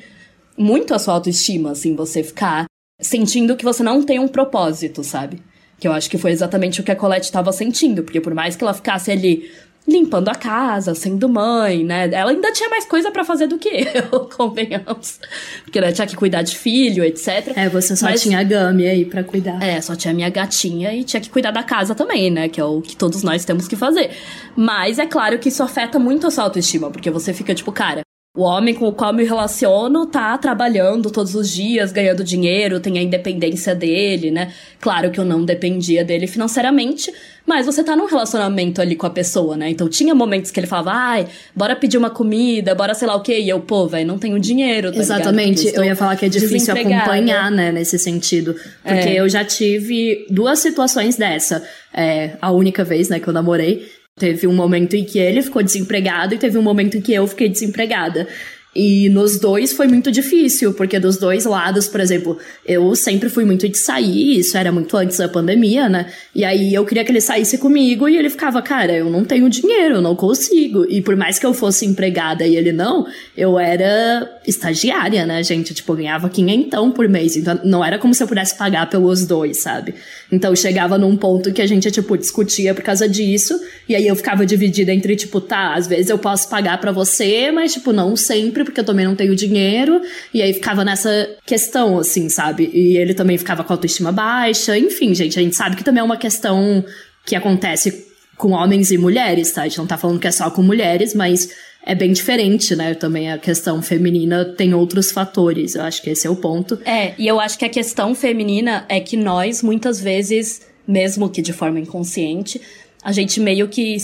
[0.58, 2.66] muito a sua autoestima, assim, você ficar
[3.00, 5.42] sentindo que você não tem um propósito, sabe?
[5.80, 8.56] Que eu acho que foi exatamente o que a Colette estava sentindo, porque por mais
[8.56, 9.50] que ela ficasse ali
[9.90, 12.10] limpando a casa, sendo mãe, né?
[12.12, 15.20] Ela ainda tinha mais coisa para fazer do que eu, convenhamos.
[15.64, 17.52] Porque ela tinha que cuidar de filho, etc.
[17.56, 19.62] É, você só Mas, tinha a Gami aí para cuidar.
[19.62, 22.48] É, só tinha a minha gatinha e tinha que cuidar da casa também, né?
[22.48, 24.12] Que é o que todos nós temos que fazer.
[24.56, 28.02] Mas é claro que isso afeta muito a sua autoestima, porque você fica tipo, cara,
[28.38, 33.00] O homem com o qual me relaciono tá trabalhando todos os dias, ganhando dinheiro, tem
[33.00, 34.54] a independência dele, né?
[34.80, 37.12] Claro que eu não dependia dele financeiramente,
[37.44, 39.72] mas você tá num relacionamento ali com a pessoa, né?
[39.72, 43.22] Então tinha momentos que ele falava, ai, bora pedir uma comida, bora sei lá o
[43.22, 43.40] quê.
[43.40, 44.92] E eu, pô, velho, não tenho dinheiro.
[44.92, 45.76] Tá Exatamente.
[45.76, 48.56] Eu ia falar que é difícil acompanhar, né, nesse sentido.
[48.84, 49.20] Porque é.
[49.20, 51.68] eu já tive duas situações dessa.
[51.92, 53.90] É, a única vez, né, que eu namorei.
[54.20, 57.26] Teve um momento em que ele ficou desempregado e teve um momento em que eu
[57.26, 58.28] fiquei desempregada.
[58.76, 63.44] E nos dois foi muito difícil, porque dos dois lados, por exemplo, eu sempre fui
[63.44, 66.06] muito de sair, isso era muito antes da pandemia, né?
[66.36, 69.50] E aí eu queria que ele saísse comigo e ele ficava, cara, eu não tenho
[69.50, 70.86] dinheiro, eu não consigo.
[70.88, 75.74] E por mais que eu fosse empregada e ele não, eu era estagiária, né, gente?
[75.74, 79.26] Tipo, eu ganhava quinhentão por mês, então não era como se eu pudesse pagar pelos
[79.26, 79.96] dois, sabe?
[80.32, 84.16] Então chegava num ponto que a gente, tipo, discutia por causa disso, e aí eu
[84.16, 88.16] ficava dividida entre, tipo, tá, às vezes eu posso pagar para você, mas, tipo, não
[88.16, 90.02] sempre porque eu também não tenho dinheiro.
[90.34, 92.70] E aí ficava nessa questão, assim, sabe?
[92.74, 94.78] E ele também ficava com autoestima baixa.
[94.78, 96.84] Enfim, gente, a gente sabe que também é uma questão
[97.26, 98.08] que acontece
[98.38, 99.64] com homens e mulheres, tá?
[99.64, 101.50] A gente não tá falando que é só com mulheres, mas
[101.90, 102.94] é bem diferente, né?
[102.94, 105.74] Também a questão feminina tem outros fatores.
[105.74, 106.80] Eu acho que esse é o ponto.
[106.86, 111.42] É, e eu acho que a questão feminina é que nós, muitas vezes, mesmo que
[111.42, 112.62] de forma inconsciente,
[113.04, 113.96] a gente meio que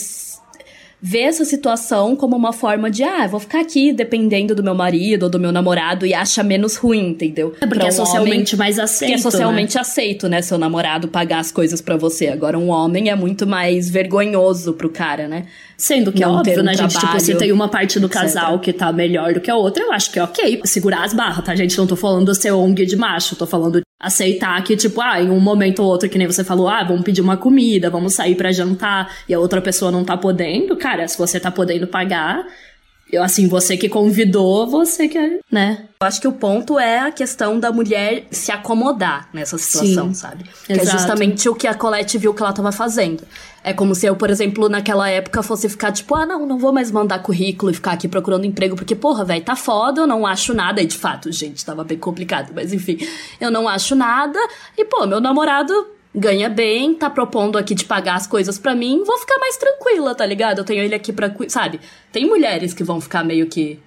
[1.08, 5.24] vê essa situação como uma forma de, ah, vou ficar aqui dependendo do meu marido
[5.24, 7.54] ou do meu namorado e acha menos ruim, entendeu?
[7.62, 9.12] É porque é um é socialmente homem, mais aceito.
[9.12, 9.82] Que é socialmente né?
[9.82, 10.42] aceito, né?
[10.42, 12.30] Seu namorado pagar as coisas para você.
[12.30, 15.46] Agora, um homem é muito mais vergonhoso pro cara, né?
[15.78, 16.98] Sendo que é Não é óbvio, um né, gente?
[16.98, 19.92] Tipo, se tem uma parte do casal que tá melhor do que a outra, eu
[19.92, 21.78] acho que é ok segurar as barras, tá, gente?
[21.78, 25.40] Não tô falando ser ONG de macho, tô falando aceitar que, tipo, ah, em um
[25.40, 28.52] momento ou outro, que nem você falou, ah, vamos pedir uma comida, vamos sair para
[28.52, 32.46] jantar, e a outra pessoa não tá podendo, cara, se você tá podendo pagar,
[33.12, 35.86] eu, assim, você que convidou, você que, é, né?
[36.02, 40.14] Eu acho que o ponto é a questão da mulher se acomodar nessa situação, Sim,
[40.14, 40.46] sabe?
[40.66, 43.24] Que é justamente o que a Colette viu que ela tava fazendo.
[43.64, 46.74] É como se eu, por exemplo, naquela época fosse ficar tipo, ah, não, não vou
[46.74, 50.26] mais mandar currículo e ficar aqui procurando emprego, porque, porra, velho, tá foda, eu não
[50.26, 50.82] acho nada.
[50.82, 52.98] E de fato, gente, tava bem complicado, mas enfim,
[53.40, 54.40] eu não acho nada.
[54.78, 59.04] E, pô, meu namorado ganha bem, tá propondo aqui de pagar as coisas para mim,
[59.04, 60.60] vou ficar mais tranquila, tá ligado?
[60.60, 61.34] Eu tenho ele aqui pra.
[61.50, 61.80] Sabe?
[62.12, 63.80] Tem mulheres que vão ficar meio que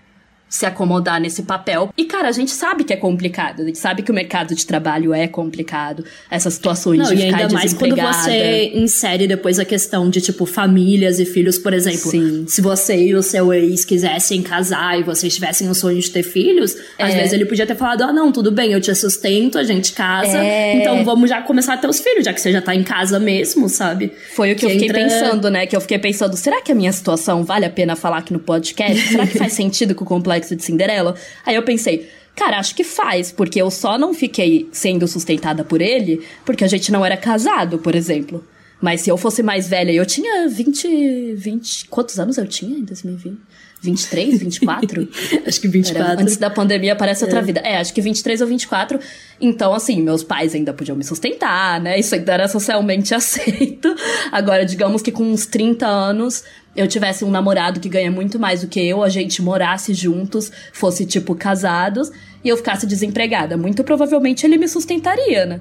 [0.48, 1.92] se acomodar nesse papel.
[1.96, 3.62] E, cara, a gente sabe que é complicado.
[3.62, 6.04] A gente sabe que o mercado de trabalho é complicado.
[6.30, 10.20] Essas situações Não, de ficar e ainda mais quando você insere depois a questão de,
[10.20, 12.10] tipo, famílias e filhos, por exemplo.
[12.10, 12.46] Sim.
[12.48, 16.22] Se você e o seu ex quisessem casar e vocês tivessem o sonho de ter
[16.22, 17.04] filhos, é.
[17.04, 19.92] às vezes ele podia ter falado, ah, não, tudo bem, eu te sustento, a gente
[19.92, 20.38] casa.
[20.38, 20.76] É.
[20.76, 23.20] Então vamos já começar a ter os filhos, já que você já tá em casa
[23.20, 24.12] mesmo, sabe?
[24.34, 25.02] Foi o que, que eu fiquei entra...
[25.02, 25.66] pensando, né?
[25.66, 28.38] Que eu fiquei pensando, será que a minha situação vale a pena falar aqui no
[28.38, 29.08] podcast?
[29.08, 31.14] será que faz sentido com o complexo complexo de Cinderela.
[31.44, 35.80] Aí eu pensei, cara, acho que faz, porque eu só não fiquei sendo sustentada por
[35.80, 38.44] ele porque a gente não era casado, por exemplo.
[38.80, 42.84] Mas se eu fosse mais velha, eu tinha 20, 20, quantos anos eu tinha em
[42.84, 43.38] 2020?
[43.80, 45.08] 23, 24?
[45.46, 46.12] acho que 24.
[46.12, 47.42] Era, antes da pandemia parece outra é.
[47.42, 47.60] vida.
[47.60, 48.98] É, acho que 23 ou 24.
[49.40, 51.98] Então, assim, meus pais ainda podiam me sustentar, né?
[51.98, 53.94] Isso ainda era socialmente aceito.
[54.32, 56.42] Agora, digamos que com uns 30 anos,
[56.76, 60.50] eu tivesse um namorado que ganha muito mais do que eu, a gente morasse juntos,
[60.72, 62.10] fosse, tipo, casados,
[62.44, 63.56] e eu ficasse desempregada.
[63.56, 65.60] Muito provavelmente ele me sustentaria, né?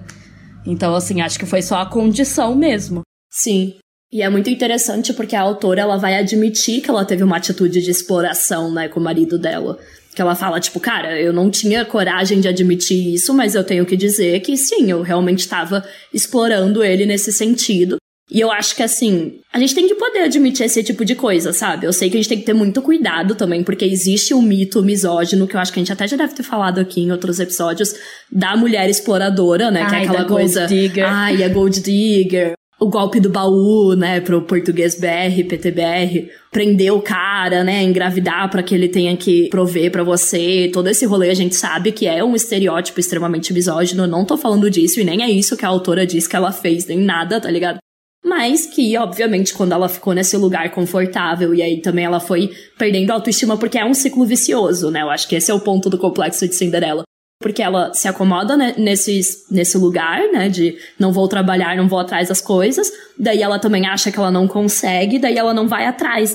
[0.66, 3.02] Então, assim, acho que foi só a condição mesmo.
[3.32, 3.76] Sim.
[4.12, 7.82] E é muito interessante porque a autora ela vai admitir que ela teve uma atitude
[7.82, 9.78] de exploração, né, com o marido dela.
[10.16, 13.86] Que ela fala, tipo, cara, eu não tinha coragem de admitir isso, mas eu tenho
[13.86, 17.98] que dizer que sim, eu realmente estava explorando ele nesse sentido.
[18.30, 21.54] E eu acho que, assim, a gente tem que poder admitir esse tipo de coisa,
[21.54, 21.86] sabe?
[21.86, 24.42] Eu sei que a gente tem que ter muito cuidado também, porque existe o um
[24.42, 27.12] mito misógino, que eu acho que a gente até já deve ter falado aqui em
[27.12, 27.96] outros episódios,
[28.30, 29.84] da mulher exploradora, né?
[29.84, 30.68] Ai, que é aquela coisa.
[30.68, 31.06] Gold digger.
[31.08, 37.02] Ai, a gold digger o golpe do baú, né, pro português BR, PTBR, prender o
[37.02, 41.34] cara, né, engravidar para que ele tenha que prover para você, todo esse rolê a
[41.34, 45.30] gente sabe que é um estereótipo extremamente misógino, não tô falando disso e nem é
[45.30, 47.80] isso que a autora diz que ela fez, nem nada, tá ligado?
[48.28, 53.12] Mas que, obviamente, quando ela ficou nesse lugar confortável e aí também ela foi perdendo
[53.12, 55.02] autoestima porque é um ciclo vicioso, né?
[55.02, 57.04] Eu acho que esse é o ponto do complexo de Cinderela
[57.40, 62.00] porque ela se acomoda né, nesse, nesse lugar, né, de não vou trabalhar, não vou
[62.00, 65.86] atrás das coisas, daí ela também acha que ela não consegue, daí ela não vai
[65.86, 66.34] atrás.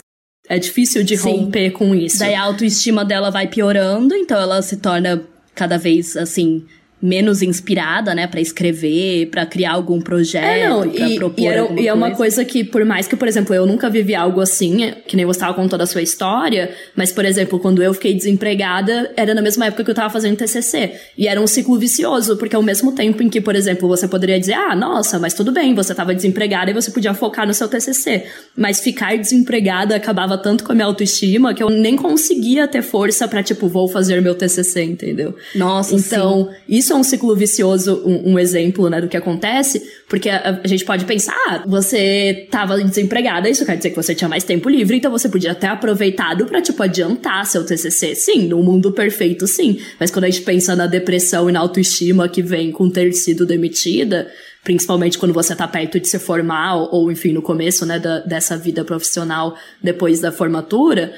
[0.48, 1.30] É difícil de Sim.
[1.30, 2.20] romper com isso.
[2.20, 5.22] Daí a autoestima dela vai piorando, então ela se torna
[5.54, 6.64] cada vez, assim,
[7.02, 11.80] menos inspirada, né, para escrever, para criar algum projeto, é, não, e, propor e, era,
[11.80, 14.92] e é uma coisa que, por mais que, por exemplo, eu nunca vivi algo assim,
[15.06, 19.10] que nem você estava contando a sua história, mas, por exemplo, quando eu fiquei desempregada,
[19.16, 20.92] era na mesma época que eu tava fazendo TCC.
[21.18, 24.38] E era um ciclo vicioso, porque ao mesmo tempo em que, por exemplo, você poderia
[24.38, 27.66] dizer, ah, nossa, mas tudo bem, você tava desempregada e você podia focar no seu
[27.68, 28.26] TCC.
[28.56, 33.26] Mas ficar desempregada acabava tanto com a minha autoestima que eu nem conseguia ter força
[33.26, 35.34] para tipo, vou fazer meu TCC, entendeu?
[35.54, 36.76] Nossa, Então, sim.
[36.76, 40.66] isso é um ciclo vicioso, um, um, exemplo, né, do que acontece, porque a, a,
[40.66, 44.68] gente pode pensar, ah, você tava desempregada, isso quer dizer que você tinha mais tempo
[44.68, 48.14] livre, então você podia ter aproveitado para tipo, adiantar seu TCC.
[48.14, 49.80] Sim, no mundo perfeito, sim.
[49.98, 53.46] Mas quando a gente pensa na depressão e na autoestima que vem com ter sido
[53.46, 54.30] demitida,
[54.62, 58.20] principalmente quando você tá perto de se formar, ou, ou enfim, no começo, né, da,
[58.20, 61.12] dessa vida profissional depois da formatura,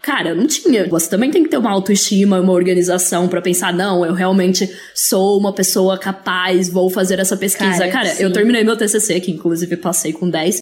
[0.00, 0.88] Cara, não tinha.
[0.88, 5.38] Você também tem que ter uma autoestima, uma organização para pensar, não, eu realmente sou
[5.38, 7.88] uma pessoa capaz, vou fazer essa pesquisa.
[7.88, 10.60] Cara, Cara eu terminei meu TCC, que inclusive passei com 10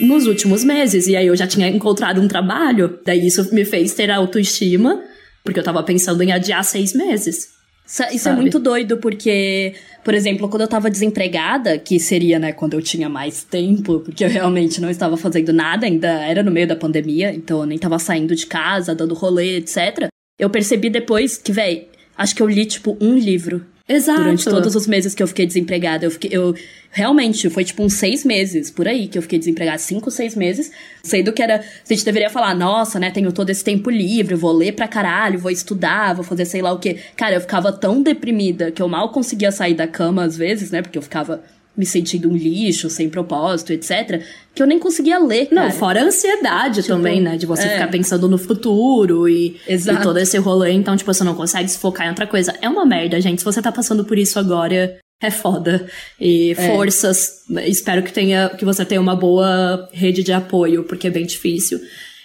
[0.00, 2.98] nos últimos meses, e aí eu já tinha encontrado um trabalho.
[3.04, 5.02] Daí isso me fez ter autoestima,
[5.44, 7.57] porque eu tava pensando em adiar seis meses.
[7.88, 9.74] Isso, isso é muito doido, porque,
[10.04, 14.22] por exemplo, quando eu tava desempregada, que seria, né, quando eu tinha mais tempo, porque
[14.24, 17.78] eu realmente não estava fazendo nada, ainda era no meio da pandemia, então eu nem
[17.78, 20.08] tava saindo de casa, dando rolê, etc.
[20.38, 24.20] Eu percebi depois que, velho, acho que eu li, tipo, um livro Exato.
[24.20, 26.04] Durante todos os meses que eu fiquei desempregada.
[26.04, 26.30] Eu fiquei.
[26.30, 26.54] Eu,
[26.90, 29.78] realmente, foi tipo uns seis meses por aí que eu fiquei desempregada.
[29.78, 30.70] Cinco, seis meses.
[31.02, 31.56] Sendo que era.
[31.56, 33.10] A gente deveria falar, nossa, né?
[33.10, 36.70] Tenho todo esse tempo livre, vou ler pra caralho, vou estudar, vou fazer sei lá
[36.72, 36.98] o quê.
[37.16, 40.82] Cara, eu ficava tão deprimida que eu mal conseguia sair da cama às vezes, né?
[40.82, 41.42] Porque eu ficava
[41.78, 44.20] me sentindo um lixo, sem propósito, etc.
[44.52, 45.46] Que eu nem conseguia ler.
[45.46, 45.62] Cara.
[45.62, 47.36] Não, fora a ansiedade tipo, também, né?
[47.36, 47.74] De você é.
[47.74, 50.72] ficar pensando no futuro e, e, todo esse rolê.
[50.72, 52.52] Então, tipo, você não consegue se focar em outra coisa.
[52.60, 53.38] É uma merda, gente.
[53.38, 55.86] Se você tá passando por isso agora, é foda.
[56.20, 56.54] E é.
[56.66, 57.44] forças.
[57.64, 61.78] Espero que tenha que você tenha uma boa rede de apoio, porque é bem difícil.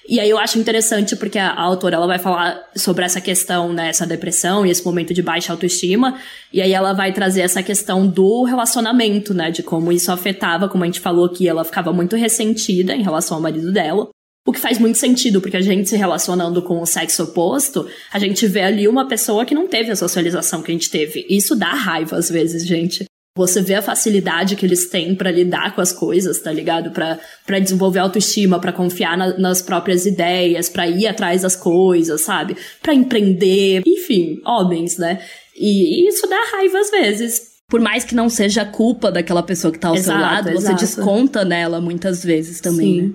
[0.07, 3.71] E aí eu acho interessante porque a, a autora ela vai falar sobre essa questão,
[3.71, 6.19] né, essa depressão e esse momento de baixa autoestima,
[6.51, 10.83] e aí ela vai trazer essa questão do relacionamento, né, de como isso afetava, como
[10.83, 14.09] a gente falou que ela ficava muito ressentida em relação ao marido dela.
[14.45, 18.19] O que faz muito sentido, porque a gente se relacionando com o sexo oposto, a
[18.19, 21.25] gente vê ali uma pessoa que não teve a socialização que a gente teve.
[21.29, 23.05] Isso dá raiva às vezes, gente.
[23.35, 26.91] Você vê a facilidade que eles têm para lidar com as coisas, tá ligado?
[26.91, 32.55] Para desenvolver autoestima, para confiar na, nas próprias ideias, para ir atrás das coisas, sabe?
[32.81, 35.19] Para empreender, enfim, homens, né?
[35.55, 39.71] E, e isso dá raiva às vezes, por mais que não seja culpa daquela pessoa
[39.71, 40.77] que tá ao exato, seu lado, exato.
[40.77, 43.07] você desconta nela muitas vezes também, Sim.
[43.07, 43.13] né?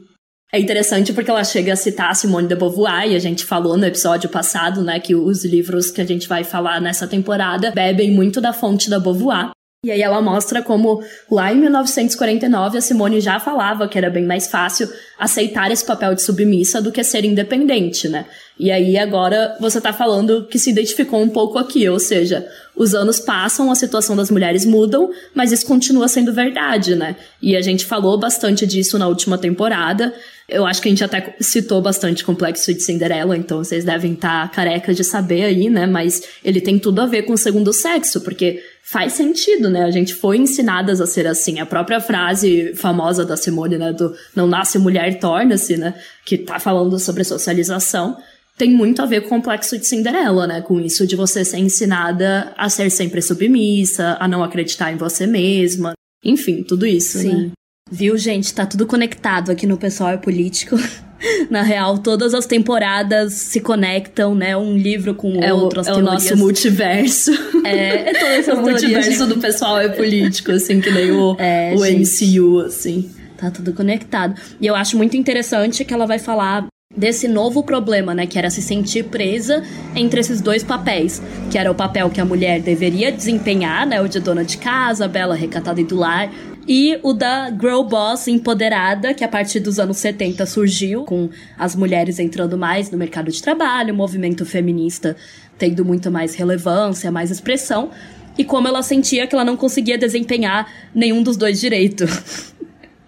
[0.52, 3.76] É interessante porque ela chega a citar a Simone de Beauvoir, e a gente falou
[3.76, 8.10] no episódio passado, né, que os livros que a gente vai falar nessa temporada bebem
[8.10, 9.50] muito da fonte da Beauvoir.
[9.84, 14.26] E aí ela mostra como lá em 1949 a Simone já falava que era bem
[14.26, 18.26] mais fácil aceitar esse papel de submissa do que ser independente, né?
[18.58, 22.92] E aí agora você tá falando que se identificou um pouco aqui, ou seja, os
[22.92, 27.14] anos passam, a situação das mulheres mudam, mas isso continua sendo verdade, né?
[27.40, 30.12] E a gente falou bastante disso na última temporada.
[30.48, 34.48] Eu acho que a gente até citou bastante Complexo de Cinderela, então vocês devem estar
[34.48, 35.86] tá carecas de saber aí, né?
[35.86, 39.84] Mas ele tem tudo a ver com o segundo sexo, porque faz sentido, né?
[39.84, 41.60] A gente foi ensinadas a ser assim.
[41.60, 43.92] A própria frase famosa da Simone, né?
[43.92, 45.94] Do não nasce mulher, torna-se, né?
[46.24, 48.16] Que tá falando sobre socialização.
[48.56, 50.62] Tem muito a ver com o complexo de Cinderela, né?
[50.62, 55.26] Com isso de você ser ensinada a ser sempre submissa, a não acreditar em você
[55.26, 55.92] mesma.
[56.24, 57.32] Enfim, tudo isso, Sim.
[57.32, 57.50] né?
[57.90, 58.54] Viu, gente?
[58.54, 60.76] Tá tudo conectado aqui no Pessoal é Político.
[61.50, 64.56] Na real, todas as temporadas se conectam, né?
[64.56, 66.08] Um livro com o é outro, o, as é teorias.
[66.08, 67.32] o nosso multiverso.
[67.64, 71.80] É, é todo esse multiverso do pessoal é político, assim, que nem o, é, o
[71.80, 73.10] MCU, assim.
[73.36, 74.40] Tá tudo conectado.
[74.60, 78.50] E eu acho muito interessante que ela vai falar desse novo problema, né, que era
[78.50, 79.62] se sentir presa
[79.94, 84.08] entre esses dois papéis, que era o papel que a mulher deveria desempenhar, né, o
[84.08, 86.30] de dona de casa, bela, recatada e do lar,
[86.68, 91.74] e o da Girl Boss empoderada, que a partir dos anos 70 surgiu, com as
[91.74, 95.16] mulheres entrando mais no mercado de trabalho, o movimento feminista
[95.56, 97.90] tendo muito mais relevância, mais expressão,
[98.36, 102.54] e como ela sentia que ela não conseguia desempenhar nenhum dos dois direitos.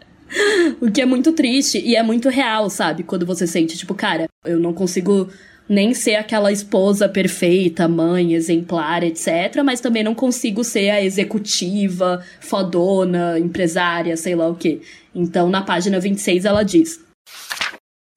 [0.80, 3.02] o que é muito triste e é muito real, sabe?
[3.02, 5.28] Quando você sente, tipo, cara, eu não consigo
[5.70, 9.62] nem ser aquela esposa perfeita, mãe, exemplar, etc.
[9.64, 14.80] Mas também não consigo ser a executiva, fodona, empresária, sei lá o quê.
[15.14, 16.98] Então, na página 26, ela diz.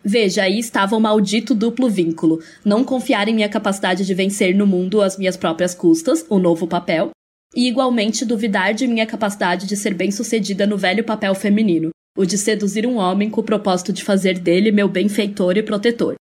[0.04, 2.42] Veja, aí estava o maldito duplo vínculo.
[2.66, 6.66] Não confiar em minha capacidade de vencer no mundo às minhas próprias custas, o novo
[6.66, 7.12] papel,
[7.56, 12.36] e igualmente duvidar de minha capacidade de ser bem-sucedida no velho papel feminino, o de
[12.36, 16.16] seduzir um homem com o propósito de fazer dele meu benfeitor e protetor.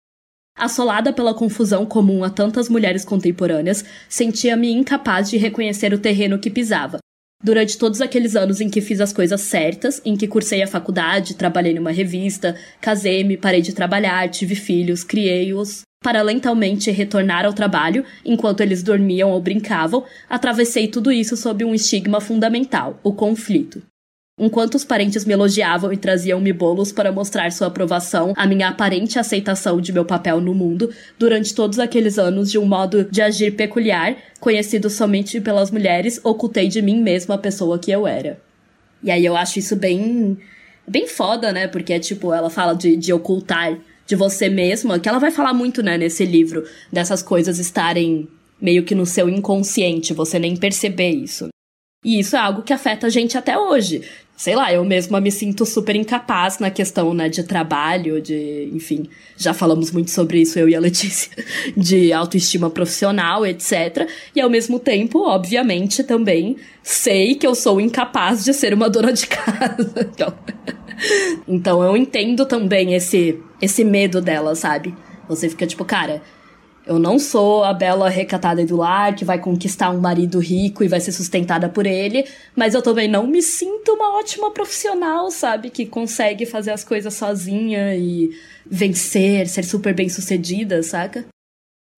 [0.56, 6.50] Assolada pela confusão comum a tantas mulheres contemporâneas, sentia-me incapaz de reconhecer o terreno que
[6.50, 6.98] pisava.
[7.42, 11.34] Durante todos aqueles anos em que fiz as coisas certas, em que cursei a faculdade,
[11.34, 18.04] trabalhei numa revista, casei-me, parei de trabalhar, tive filhos, criei-os, para lentamente retornar ao trabalho
[18.24, 23.82] enquanto eles dormiam ou brincavam, atravessei tudo isso sob um estigma fundamental, o conflito.
[24.38, 29.18] Enquanto os parentes me elogiavam e traziam-me bolos para mostrar sua aprovação à minha aparente
[29.18, 33.54] aceitação de meu papel no mundo, durante todos aqueles anos de um modo de agir
[33.54, 38.40] peculiar, conhecido somente pelas mulheres, ocultei de mim mesma a pessoa que eu era.
[39.02, 40.38] E aí eu acho isso bem.
[40.88, 41.68] bem foda, né?
[41.68, 45.54] Porque é tipo, ela fala de, de ocultar de você mesma, que ela vai falar
[45.54, 48.28] muito, né, nesse livro, dessas coisas estarem
[48.60, 51.48] meio que no seu inconsciente, você nem perceber isso.
[52.04, 54.02] E isso é algo que afeta a gente até hoje.
[54.36, 59.08] Sei lá, eu mesma me sinto super incapaz na questão, né, de trabalho, de, enfim,
[59.36, 61.30] já falamos muito sobre isso, eu e a Letícia,
[61.76, 64.08] de autoestima profissional, etc.
[64.34, 69.12] E ao mesmo tempo, obviamente, também sei que eu sou incapaz de ser uma dona
[69.12, 70.10] de casa.
[70.12, 70.34] Então,
[71.46, 74.92] então eu entendo também esse, esse medo dela, sabe?
[75.28, 76.20] Você fica tipo, cara,
[76.86, 80.88] eu não sou a bela recatada do lar que vai conquistar um marido rico e
[80.88, 82.24] vai ser sustentada por ele,
[82.56, 85.70] mas eu também não me sinto uma ótima profissional, sabe?
[85.70, 88.30] Que consegue fazer as coisas sozinha e
[88.66, 91.24] vencer, ser super bem sucedida, saca?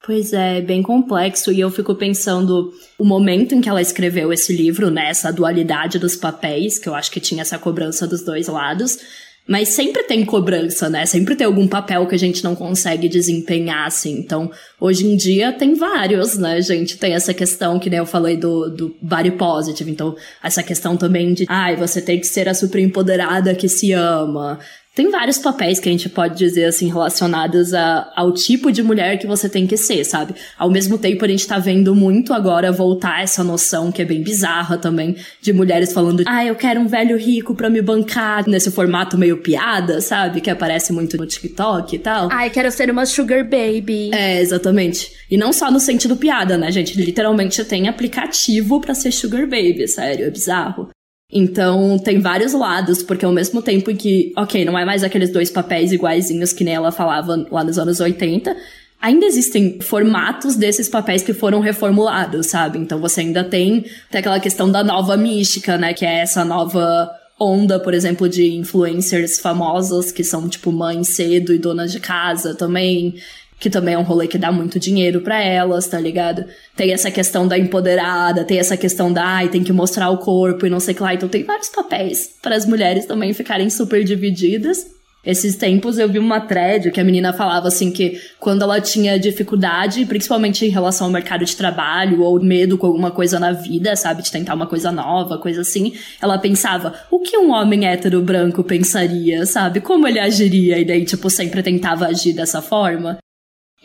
[0.06, 1.50] Pois é, bem complexo.
[1.50, 5.08] E eu fico pensando o momento em que ela escreveu esse livro, né?
[5.08, 8.98] Essa dualidade dos papéis, que eu acho que tinha essa cobrança dos dois lados.
[9.46, 11.04] Mas sempre tem cobrança, né?
[11.04, 14.18] Sempre tem algum papel que a gente não consegue desempenhar, assim.
[14.18, 16.96] Então, hoje em dia tem vários, né, gente?
[16.96, 19.90] Tem essa questão que nem eu falei do, do body positive.
[19.90, 23.92] Então, essa questão também de, ai, você tem que ser a super empoderada que se
[23.92, 24.58] ama.
[24.94, 29.18] Tem vários papéis que a gente pode dizer, assim, relacionados a, ao tipo de mulher
[29.18, 30.36] que você tem que ser, sabe?
[30.56, 34.22] Ao mesmo tempo, a gente tá vendo muito agora voltar essa noção, que é bem
[34.22, 38.70] bizarra também, de mulheres falando, ah, eu quero um velho rico pra me bancar, nesse
[38.70, 40.40] formato meio piada, sabe?
[40.40, 42.28] Que aparece muito no TikTok e tal.
[42.30, 44.14] Ai, quero ser uma sugar baby.
[44.14, 45.10] É, exatamente.
[45.28, 46.96] E não só no sentido piada, né, gente?
[46.96, 50.88] Literalmente tem aplicativo para ser sugar baby, sério, é bizarro.
[51.36, 55.32] Então, tem vários lados, porque ao mesmo tempo em que, ok, não é mais aqueles
[55.32, 58.56] dois papéis iguaizinhos que nem ela falava lá nos anos 80,
[59.00, 62.78] ainda existem formatos desses papéis que foram reformulados, sabe?
[62.78, 65.92] Então você ainda tem, tem aquela questão da nova mística, né?
[65.92, 71.52] Que é essa nova onda, por exemplo, de influencers famosas que são, tipo, mães cedo
[71.52, 73.16] e donas de casa também
[73.64, 76.44] que também é um rolê que dá muito dinheiro para elas, tá ligado?
[76.76, 80.66] Tem essa questão da empoderada, tem essa questão da, ai, tem que mostrar o corpo
[80.66, 81.14] e não sei o que lá.
[81.14, 84.84] Então tem vários papéis para as mulheres também ficarem super divididas.
[85.24, 89.18] Esses tempos eu vi uma thread que a menina falava assim que quando ela tinha
[89.18, 93.96] dificuldade, principalmente em relação ao mercado de trabalho ou medo com alguma coisa na vida,
[93.96, 98.20] sabe, de tentar uma coisa nova, coisa assim, ela pensava, o que um homem hétero
[98.20, 99.80] branco pensaria, sabe?
[99.80, 100.78] Como ele agiria?
[100.78, 103.16] E daí, tipo, sempre tentava agir dessa forma.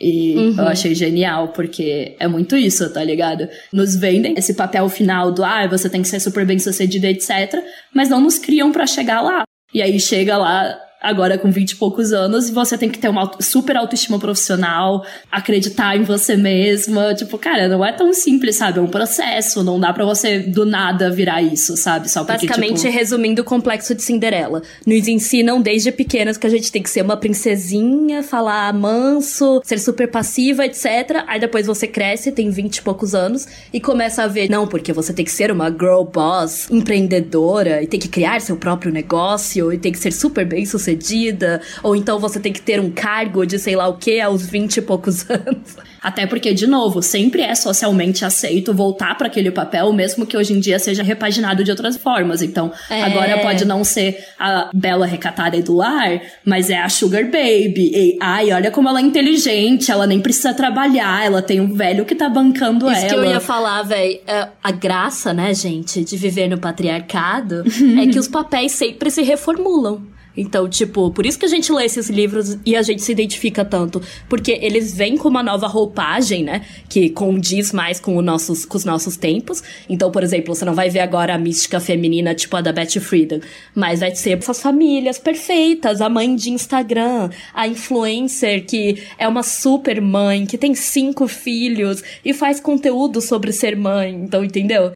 [0.00, 0.54] E uhum.
[0.56, 3.46] eu achei genial, porque é muito isso, tá ligado?
[3.70, 7.62] Nos vendem esse papel final do, ah, você tem que ser super bem sucedido, etc.
[7.94, 9.42] Mas não nos criam para chegar lá.
[9.74, 13.08] E aí chega lá, agora com 20 e poucos anos, e você tem que ter
[13.08, 17.14] uma super autoestima profissional, acreditar em você mesma.
[17.14, 18.78] Tipo, cara, não é tão simples, sabe?
[18.78, 22.10] É um processo, não dá para você do nada virar isso, sabe?
[22.10, 22.92] Só porque, Basicamente, tipo...
[22.92, 24.62] resumindo o complexo de Cinderela.
[24.86, 29.78] Nos ensinam desde pequenas que a gente tem que ser uma princesinha, falar manso, ser
[29.78, 31.24] super passiva, etc.
[31.26, 34.92] Aí depois você cresce, tem 20 e poucos anos, e começa a ver, não, porque
[34.92, 39.72] você tem que ser uma girl boss, empreendedora, e tem que criar seu próprio negócio,
[39.72, 42.90] e tem que ser super bem sucedida sucedida, ou então você tem que ter um
[42.90, 45.76] cargo de sei lá o que aos 20 e poucos anos.
[46.02, 50.54] Até porque, de novo, sempre é socialmente aceito voltar para aquele papel, mesmo que hoje
[50.54, 52.40] em dia seja repaginado de outras formas.
[52.40, 53.02] Então, é.
[53.02, 57.92] agora pode não ser a bela recatada e do lar, mas é a Sugar Baby.
[57.94, 62.06] E, ai, olha como ela é inteligente, ela nem precisa trabalhar, ela tem um velho
[62.06, 63.06] que tá bancando Isso ela.
[63.06, 64.20] Isso que eu ia falar, velho.
[64.26, 67.62] É, a graça, né, gente, de viver no patriarcado
[68.00, 70.00] é que os papéis sempre se reformulam.
[70.36, 73.64] Então, tipo, por isso que a gente lê esses livros e a gente se identifica
[73.64, 74.00] tanto.
[74.28, 76.62] Porque eles vêm com uma nova roupagem, né?
[76.88, 79.62] Que condiz mais com, nossos, com os nossos tempos.
[79.88, 83.00] Então, por exemplo, você não vai ver agora a mística feminina, tipo a da Betty
[83.00, 83.40] Friedan.
[83.74, 86.00] Mas vai ser essas famílias perfeitas.
[86.00, 92.02] A mãe de Instagram, a influencer que é uma super mãe, que tem cinco filhos
[92.24, 94.14] e faz conteúdo sobre ser mãe.
[94.14, 94.92] Então, entendeu?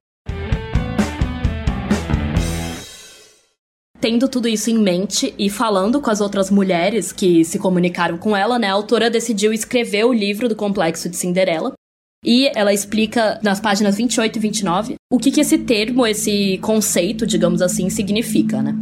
[4.05, 8.37] Tendo tudo isso em mente e falando com as outras mulheres que se comunicaram com
[8.37, 11.73] ela, né, a autora decidiu escrever o livro do Complexo de Cinderela.
[12.23, 17.27] E ela explica nas páginas 28 e 29 o que, que esse termo, esse conceito,
[17.27, 18.75] digamos assim, significa, né?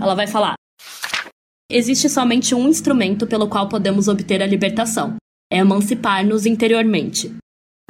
[0.00, 0.54] Ela vai falar:
[1.68, 5.16] Existe somente um instrumento pelo qual podemos obter a libertação:
[5.52, 7.34] é emancipar-nos interiormente.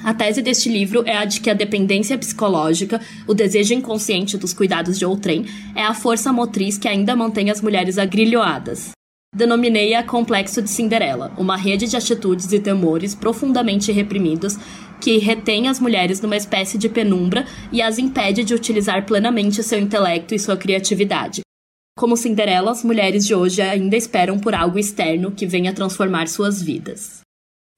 [0.03, 4.55] A tese deste livro é a de que a dependência psicológica, o desejo inconsciente dos
[4.55, 5.44] cuidados de outrem,
[5.74, 8.92] é a força motriz que ainda mantém as mulheres agrilhoadas.
[9.34, 14.57] Denominei-a Complexo de Cinderela, uma rede de atitudes e temores profundamente reprimidos
[15.01, 19.78] que retém as mulheres numa espécie de penumbra e as impede de utilizar plenamente seu
[19.78, 21.42] intelecto e sua criatividade.
[21.96, 26.61] Como Cinderela, as mulheres de hoje ainda esperam por algo externo que venha transformar suas
[26.61, 27.20] vidas.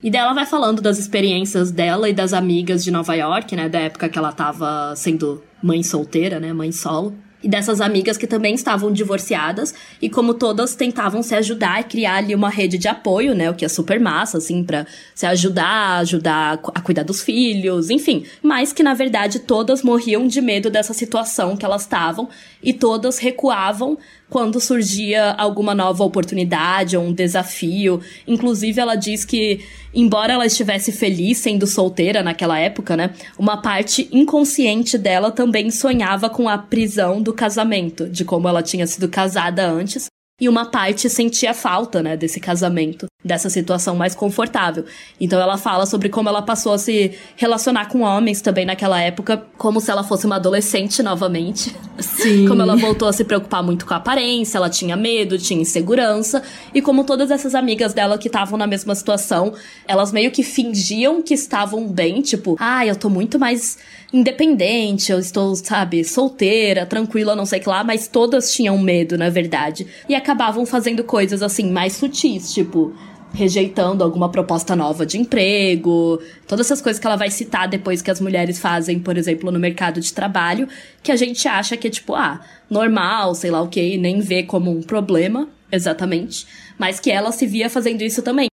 [0.03, 3.79] E dela vai falando das experiências dela e das amigas de Nova York, né, da
[3.79, 7.15] época que ela estava sendo mãe solteira, né, mãe solo.
[7.41, 12.15] E dessas amigas que também estavam divorciadas e como todas tentavam se ajudar e criar
[12.15, 14.85] ali uma rede de apoio, né, o que é super massa assim para
[15.15, 20.41] se ajudar, ajudar a cuidar dos filhos, enfim, mas que na verdade todas morriam de
[20.41, 22.27] medo dessa situação que elas estavam
[22.61, 23.97] e todas recuavam
[24.33, 28.01] quando surgia alguma nova oportunidade ou um desafio.
[28.27, 29.63] Inclusive, ela diz que,
[29.93, 36.31] embora ela estivesse feliz sendo solteira naquela época, né, uma parte inconsciente dela também sonhava
[36.31, 40.07] com a prisão do casamento, de como ela tinha sido casada antes
[40.41, 44.83] e uma parte sentia falta, né, desse casamento, dessa situação mais confortável.
[45.21, 49.45] Então ela fala sobre como ela passou a se relacionar com homens também naquela época,
[49.59, 51.73] como se ela fosse uma adolescente novamente.
[51.99, 52.47] Sim.
[52.49, 56.41] Como ela voltou a se preocupar muito com a aparência, ela tinha medo, tinha insegurança,
[56.73, 59.53] e como todas essas amigas dela que estavam na mesma situação,
[59.87, 63.77] elas meio que fingiam que estavam bem, tipo, ah, eu tô muito mais
[64.13, 69.17] independente, eu estou, sabe, solteira, tranquila, não sei o que lá, mas todas tinham medo,
[69.17, 69.87] na verdade.
[70.07, 72.93] E acabavam fazendo coisas assim mais sutis, tipo
[73.33, 78.11] rejeitando alguma proposta nova de emprego, todas essas coisas que ela vai citar depois que
[78.11, 80.67] as mulheres fazem, por exemplo, no mercado de trabalho,
[81.01, 82.39] que a gente acha que é tipo, ah,
[82.69, 86.45] normal, sei lá o que, nem vê como um problema, exatamente,
[86.77, 88.52] mas que ela se via fazendo isso também.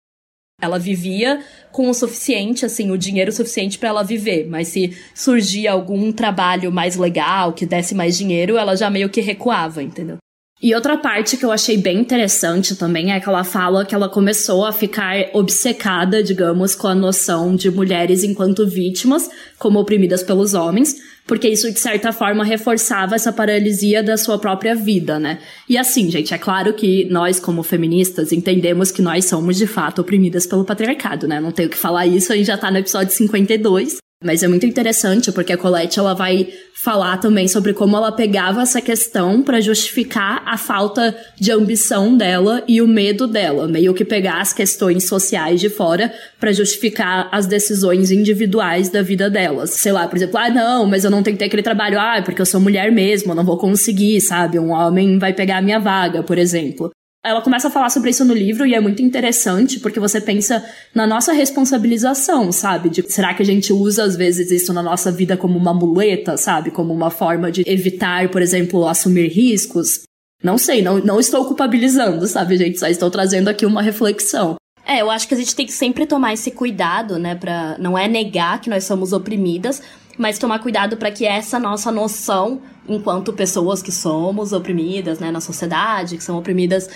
[0.62, 5.72] Ela vivia com o suficiente, assim, o dinheiro suficiente para ela viver, mas se surgia
[5.72, 10.18] algum trabalho mais legal, que desse mais dinheiro, ela já meio que recuava, entendeu?
[10.66, 14.10] E outra parte que eu achei bem interessante também é que ela fala que ela
[14.10, 20.56] começou a ficar obcecada, digamos, com a noção de mulheres enquanto vítimas, como oprimidas pelos
[20.56, 20.96] homens,
[21.28, 25.38] porque isso de certa forma reforçava essa paralisia da sua própria vida, né?
[25.70, 30.02] E assim, gente, é claro que nós como feministas entendemos que nós somos de fato
[30.02, 31.40] oprimidas pelo patriarcado, né?
[31.40, 33.98] Não tenho que falar isso, a gente já tá no episódio 52.
[34.24, 36.48] Mas é muito interessante porque a Colette ela vai
[36.84, 42.64] falar também sobre como ela pegava essa questão para justificar a falta de ambição dela
[42.68, 47.46] e o medo dela, meio que pegar as questões sociais de fora para justificar as
[47.46, 49.72] decisões individuais da vida delas.
[49.72, 52.22] Sei lá, por exemplo, ah, não, mas eu não tenho que ter aquele trabalho, ah,
[52.24, 54.58] porque eu sou mulher mesmo, eu não vou conseguir, sabe?
[54.58, 56.90] Um homem vai pegar a minha vaga, por exemplo.
[57.26, 60.64] Ela começa a falar sobre isso no livro e é muito interessante porque você pensa
[60.94, 62.88] na nossa responsabilização, sabe?
[62.88, 66.38] De será que a gente usa às vezes isso na nossa vida como uma muleta,
[66.38, 66.70] sabe?
[66.70, 70.04] Como uma forma de evitar, por exemplo, assumir riscos?
[70.44, 72.78] Não sei, não, não estou culpabilizando, sabe, gente?
[72.80, 74.56] Só estou trazendo aqui uma reflexão.
[74.86, 77.98] É, eu acho que a gente tem que sempre tomar esse cuidado, né, para não
[77.98, 79.82] é negar que nós somos oprimidas,
[80.16, 85.42] mas tomar cuidado para que essa nossa noção, enquanto pessoas que somos oprimidas, né, na
[85.42, 86.90] sociedade, que são oprimidas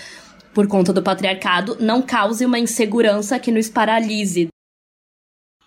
[0.53, 4.47] por conta do patriarcado, não cause uma insegurança que nos paralise.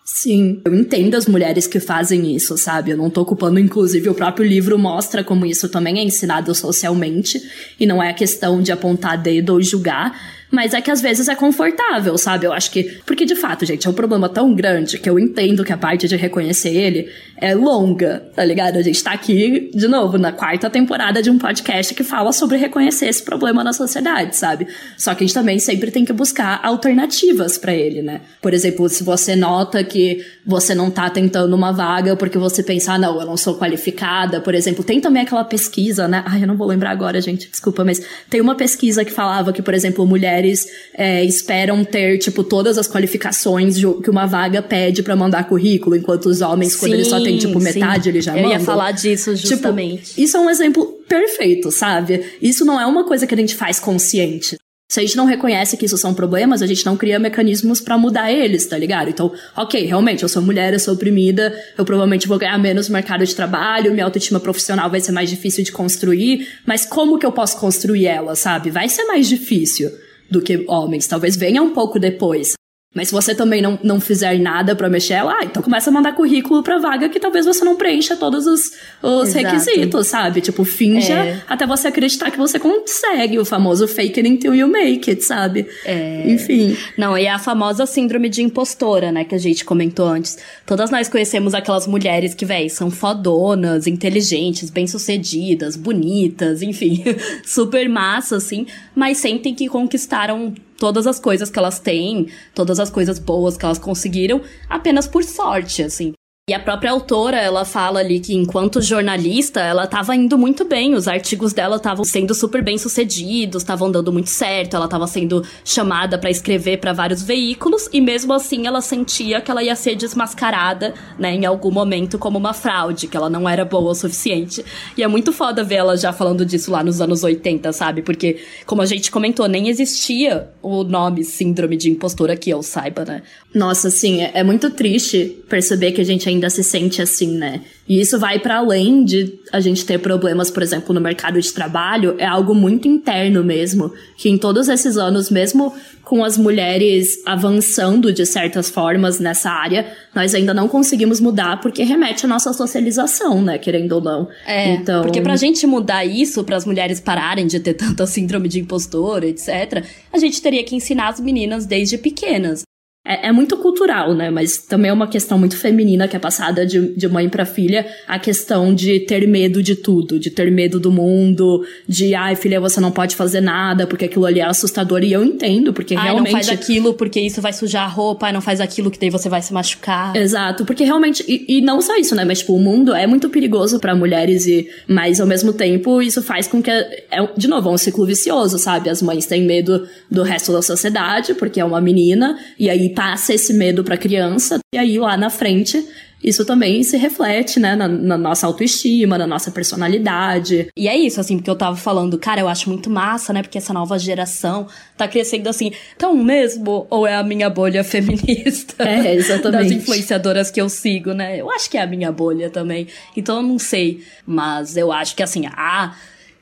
[0.04, 2.90] Sim, eu entendo as mulheres que fazem isso, sabe?
[2.90, 7.40] Eu não tô culpando, inclusive, o próprio livro mostra como isso também é ensinado socialmente,
[7.78, 10.20] e não é a questão de apontar dedo ou julgar,
[10.52, 12.46] mas é que às vezes é confortável, sabe?
[12.46, 13.00] Eu acho que.
[13.06, 16.06] Porque de fato, gente, é um problema tão grande que eu entendo que a parte
[16.06, 18.76] de reconhecer ele é longa, tá ligado?
[18.76, 22.58] A gente tá aqui, de novo, na quarta temporada de um podcast que fala sobre
[22.58, 24.68] reconhecer esse problema na sociedade, sabe?
[24.96, 28.20] Só que a gente também sempre tem que buscar alternativas para ele, né?
[28.42, 32.92] Por exemplo, se você nota que você não tá tentando uma vaga porque você pensa,
[32.92, 36.22] ah, não, eu não sou qualificada, por exemplo, tem também aquela pesquisa, né?
[36.26, 39.62] Ai, eu não vou lembrar agora, gente, desculpa, mas tem uma pesquisa que falava que,
[39.62, 45.02] por exemplo, mulheres mulheres é, esperam ter, tipo, todas as qualificações que uma vaga pede
[45.02, 48.08] para mandar currículo, enquanto os homens, sim, quando eles só têm, tipo, metade, sim.
[48.10, 48.52] eles já Eu mandam.
[48.52, 50.04] Eu ia falar disso, tipo, justamente.
[50.04, 52.24] Tipo, isso é um exemplo perfeito, sabe?
[52.40, 54.56] Isso não é uma coisa que a gente faz consciente.
[54.88, 57.96] Se a gente não reconhece que isso são problemas, a gente não cria mecanismos para
[57.96, 59.08] mudar eles, tá ligado?
[59.08, 62.92] Então, ok, realmente, eu sou mulher, eu sou oprimida, eu provavelmente vou ganhar menos no
[62.92, 67.24] mercado de trabalho, minha autoestima profissional vai ser mais difícil de construir, mas como que
[67.24, 68.68] eu posso construir ela, sabe?
[68.68, 69.90] Vai ser mais difícil
[70.30, 72.54] do que homens, talvez venha um pouco depois.
[72.94, 75.92] Mas se você também não, não fizer nada para mexer ela, ah, então começa a
[75.92, 78.72] mandar currículo pra vaga que talvez você não preencha todos os,
[79.02, 80.42] os requisitos, sabe?
[80.42, 81.42] Tipo, finja é.
[81.48, 83.38] até você acreditar que você consegue.
[83.38, 85.66] O famoso fake it until you make it, sabe?
[85.86, 86.30] É.
[86.30, 86.76] Enfim.
[86.98, 90.36] Não, e a famosa síndrome de impostora, né, que a gente comentou antes.
[90.66, 97.02] Todas nós conhecemos aquelas mulheres que, véi, são fodonas, inteligentes, bem-sucedidas, bonitas, enfim,
[97.42, 100.52] super massa, assim, mas sentem que conquistaram
[100.82, 105.22] todas as coisas que elas têm, todas as coisas boas que elas conseguiram, apenas por
[105.22, 106.12] sorte, assim.
[106.50, 110.92] E a própria autora, ela fala ali que enquanto jornalista, ela estava indo muito bem,
[110.92, 115.46] os artigos dela estavam sendo super bem sucedidos, estavam dando muito certo, ela estava sendo
[115.64, 119.94] chamada para escrever para vários veículos e mesmo assim ela sentia que ela ia ser
[119.94, 124.64] desmascarada, né, em algum momento como uma fraude, que ela não era boa o suficiente.
[124.96, 128.02] E é muito foda ver ela já falando disso lá nos anos 80, sabe?
[128.02, 133.04] Porque como a gente comentou, nem existia o nome síndrome de impostora que eu saiba,
[133.04, 133.22] né?
[133.54, 137.60] Nossa, assim, é, muito triste perceber que a gente ainda se sente assim, né?
[137.88, 141.52] E isso vai para além de a gente ter problemas, por exemplo, no mercado de
[141.52, 147.22] trabalho, é algo muito interno mesmo, que em todos esses anos, mesmo com as mulheres
[147.24, 152.52] avançando de certas formas nessa área, nós ainda não conseguimos mudar porque remete à nossa
[152.52, 154.28] socialização, né, querendo ou não.
[154.46, 155.02] É, então...
[155.02, 159.24] porque pra gente mudar isso, para as mulheres pararem de ter tanta síndrome de impostor,
[159.24, 162.62] etc, a gente teria que ensinar as meninas desde pequenas.
[163.04, 164.30] É, é, muito cultural, né?
[164.30, 167.84] Mas também é uma questão muito feminina que é passada de, de mãe para filha.
[168.06, 172.60] A questão de ter medo de tudo, de ter medo do mundo, de, ai, filha,
[172.60, 175.02] você não pode fazer nada porque aquilo ali é assustador.
[175.02, 176.32] E eu entendo, porque ai, realmente.
[176.32, 179.10] não faz aquilo porque isso vai sujar a roupa, ai, não faz aquilo que daí
[179.10, 180.14] você vai se machucar.
[180.14, 181.24] Exato, porque realmente.
[181.26, 182.24] E, e não só isso, né?
[182.24, 186.22] Mas, tipo, o mundo é muito perigoso para mulheres, e mas ao mesmo tempo isso
[186.22, 186.70] faz com que.
[186.70, 188.88] É, de novo, é um ciclo vicioso, sabe?
[188.88, 193.34] As mães têm medo do resto da sociedade, porque é uma menina, e aí passa
[193.34, 195.84] esse medo para a criança, e aí lá na frente
[196.22, 200.68] isso também se reflete, né, na, na, nossa autoestima, na nossa personalidade.
[200.76, 203.58] E é isso, assim, porque eu tava falando, cara, eu acho muito massa, né, porque
[203.58, 208.84] essa nova geração tá crescendo assim, tão mesmo, ou é a minha bolha feminista?
[208.84, 209.62] É, exatamente.
[209.62, 211.40] Das influenciadoras que eu sigo, né?
[211.40, 212.86] Eu acho que é a minha bolha também.
[213.16, 215.96] Então eu não sei, mas eu acho que, assim, a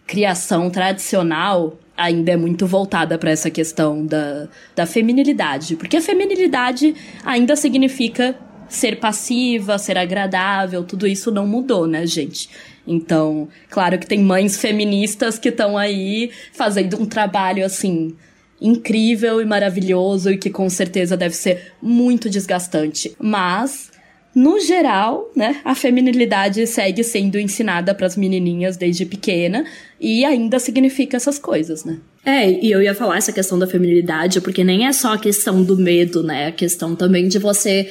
[0.06, 5.76] criação tradicional ainda é muito voltada para essa questão da, da feminilidade.
[5.76, 6.94] Porque a feminilidade
[7.24, 8.34] ainda significa
[8.68, 12.48] ser passiva, ser agradável, tudo isso não mudou, né, gente?
[12.86, 18.16] Então, claro que tem mães feministas que estão aí fazendo um trabalho assim
[18.60, 23.14] incrível e maravilhoso e que com certeza deve ser muito desgastante.
[23.18, 23.90] Mas
[24.34, 29.64] no geral, né, a feminilidade segue sendo ensinada para as menininhas desde pequena
[30.00, 31.98] e ainda significa essas coisas, né?
[32.24, 35.64] É, e eu ia falar essa questão da feminilidade, porque nem é só a questão
[35.64, 36.48] do medo, né?
[36.48, 37.90] A questão também de você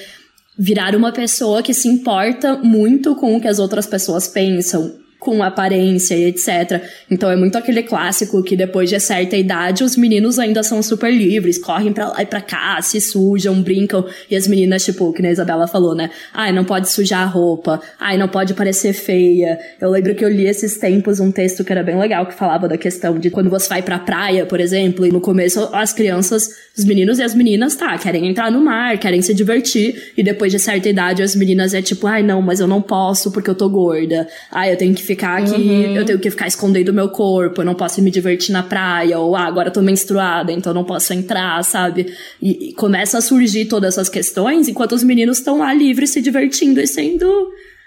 [0.57, 5.43] virar uma pessoa que se importa muito com o que as outras pessoas pensam com
[5.43, 6.81] aparência e etc.
[7.11, 11.13] Então é muito aquele clássico que depois de certa idade os meninos ainda são super
[11.13, 15.25] livres, correm pra lá e pra cá, se sujam, brincam, e as meninas, tipo, que
[15.25, 16.09] a Isabela falou, né?
[16.33, 19.59] Ai, não pode sujar a roupa, ai, não pode parecer feia.
[19.79, 22.67] Eu lembro que eu li esses tempos um texto que era bem legal, que falava
[22.67, 26.49] da questão de quando você vai pra praia, por exemplo, e no começo as crianças,
[26.77, 30.51] os meninos e as meninas, tá, querem entrar no mar, querem se divertir, e depois
[30.51, 33.55] de certa idade as meninas é tipo, ai, não, mas eu não posso porque eu
[33.55, 35.95] tô gorda, ai, eu tenho que ficar aqui, uhum.
[35.95, 39.17] eu tenho que ficar escondendo o meu corpo, eu não posso me divertir na praia,
[39.17, 42.13] ou ah, agora eu tô menstruada, então eu não posso entrar, sabe?
[42.39, 46.21] E, e começa a surgir todas essas questões enquanto os meninos estão lá livres se
[46.21, 47.27] divertindo e sendo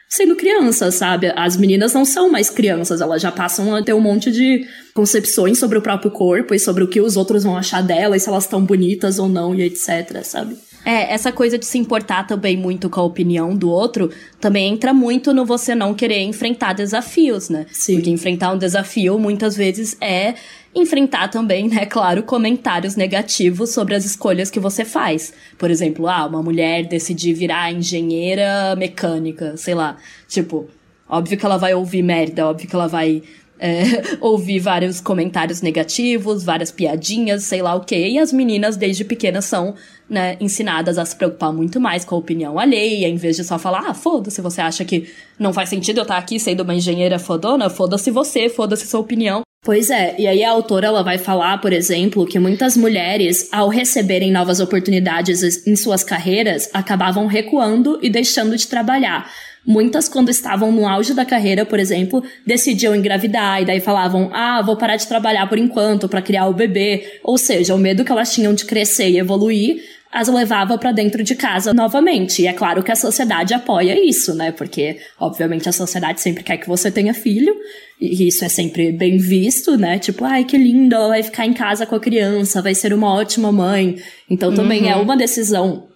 [0.08, 1.32] sendo crianças, sabe?
[1.36, 5.58] As meninas não são mais crianças, elas já passam a ter um monte de concepções
[5.58, 8.44] sobre o próprio corpo e sobre o que os outros vão achar delas, se elas
[8.44, 10.56] estão bonitas ou não e etc, sabe?
[10.84, 14.10] É, essa coisa de se importar também muito com a opinião do outro
[14.40, 17.66] também entra muito no você não querer enfrentar desafios, né?
[17.70, 17.94] Sim.
[17.94, 20.34] Porque enfrentar um desafio muitas vezes é
[20.74, 25.32] enfrentar também, né, claro, comentários negativos sobre as escolhas que você faz.
[25.58, 29.98] Por exemplo, ah, uma mulher decidir virar engenheira mecânica, sei lá.
[30.26, 30.66] Tipo,
[31.08, 33.22] óbvio que ela vai ouvir merda, óbvio que ela vai
[33.62, 38.08] é, ouvir vários comentários negativos, várias piadinhas, sei lá o quê.
[38.08, 39.76] E as meninas, desde pequenas, são
[40.10, 43.58] né, ensinadas a se preocupar muito mais com a opinião alheia, em vez de só
[43.58, 45.08] falar, ah, foda-se, você acha que
[45.38, 47.70] não faz sentido eu estar aqui sendo uma engenheira fodona?
[47.70, 49.42] Foda-se você, foda-se sua opinião.
[49.64, 53.68] Pois é, e aí a autora ela vai falar, por exemplo, que muitas mulheres, ao
[53.68, 59.30] receberem novas oportunidades em suas carreiras, acabavam recuando e deixando de trabalhar.
[59.64, 64.60] Muitas, quando estavam no auge da carreira, por exemplo, decidiam engravidar e daí falavam: ah,
[64.60, 67.20] vou parar de trabalhar por enquanto para criar o bebê.
[67.22, 69.82] Ou seja, o medo que elas tinham de crescer e evoluir
[70.12, 72.42] as levava para dentro de casa novamente.
[72.42, 74.52] E é claro que a sociedade apoia isso, né?
[74.52, 77.56] Porque, obviamente, a sociedade sempre quer que você tenha filho,
[77.98, 79.98] e isso é sempre bem visto, né?
[79.98, 83.10] Tipo, ai, que lindo, ela vai ficar em casa com a criança, vai ser uma
[83.14, 83.96] ótima mãe.
[84.28, 85.00] Então também é uhum.
[85.00, 85.88] é uma decisão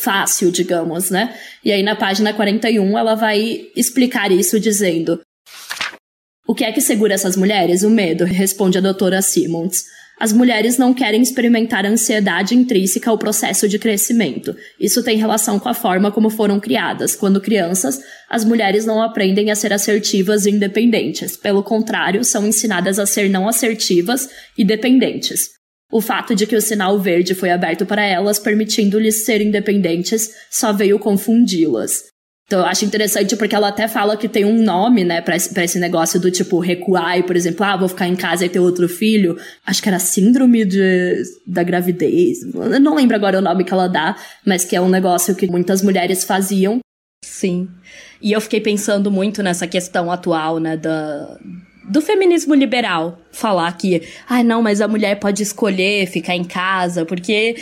[0.00, 1.34] fácil, digamos, né?
[1.64, 5.20] E aí na página 41 ela vai explicar isso dizendo:
[6.46, 7.82] O que é que segura essas mulheres?
[7.82, 9.84] O medo, responde a doutora Simmons
[10.20, 14.54] as mulheres não querem experimentar ansiedade intrínseca ao processo de crescimento.
[14.78, 17.16] Isso tem relação com a forma como foram criadas.
[17.16, 17.98] Quando crianças,
[18.28, 21.38] as mulheres não aprendem a ser assertivas e independentes.
[21.38, 24.28] Pelo contrário, são ensinadas a ser não assertivas
[24.58, 25.59] e dependentes.
[25.90, 30.72] O fato de que o sinal verde foi aberto para elas, permitindo-lhes ser independentes, só
[30.72, 32.10] veio confundi-las.
[32.50, 35.54] Então, eu acho interessante porque ela até fala que tem um nome, né, pra esse,
[35.54, 38.48] pra esse negócio do tipo recuar e, por exemplo, ah, vou ficar em casa e
[38.48, 39.38] ter outro filho.
[39.64, 42.42] Acho que era síndrome de, da gravidez.
[42.52, 45.46] Eu não lembro agora o nome que ela dá, mas que é um negócio que
[45.46, 46.80] muitas mulheres faziam.
[47.24, 47.68] Sim.
[48.20, 51.38] E eu fiquei pensando muito nessa questão atual, né, da,
[51.90, 53.18] do feminismo liberal.
[53.32, 57.56] Falar que, ah, não, mas a mulher pode escolher ficar em casa, porque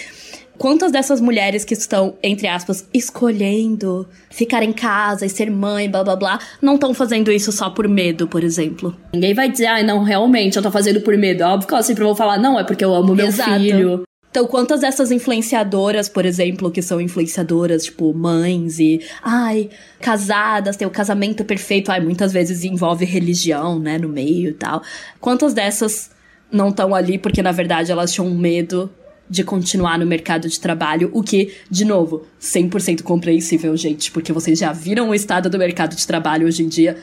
[0.59, 6.03] Quantas dessas mulheres que estão, entre aspas, escolhendo ficar em casa e ser mãe, blá
[6.03, 8.95] blá blá, não estão fazendo isso só por medo, por exemplo?
[9.15, 11.45] Ninguém vai dizer, ah, não, realmente eu tô fazendo por medo.
[11.45, 13.53] Óbvio que eu sempre vou falar, não, é porque eu amo meu Exato.
[13.53, 14.03] filho.
[14.31, 19.71] Então, quantas dessas influenciadoras, por exemplo, que são influenciadoras, tipo, mães e, ai,
[20.01, 24.83] casadas, tem o casamento perfeito, ai, muitas vezes envolve religião, né, no meio e tal.
[25.19, 26.11] Quantas dessas
[26.53, 28.91] não estão ali porque, na verdade, elas tinham medo
[29.31, 34.59] de continuar no mercado de trabalho, o que, de novo, 100% compreensível, gente, porque vocês
[34.59, 36.97] já viram o estado do mercado de trabalho hoje em dia.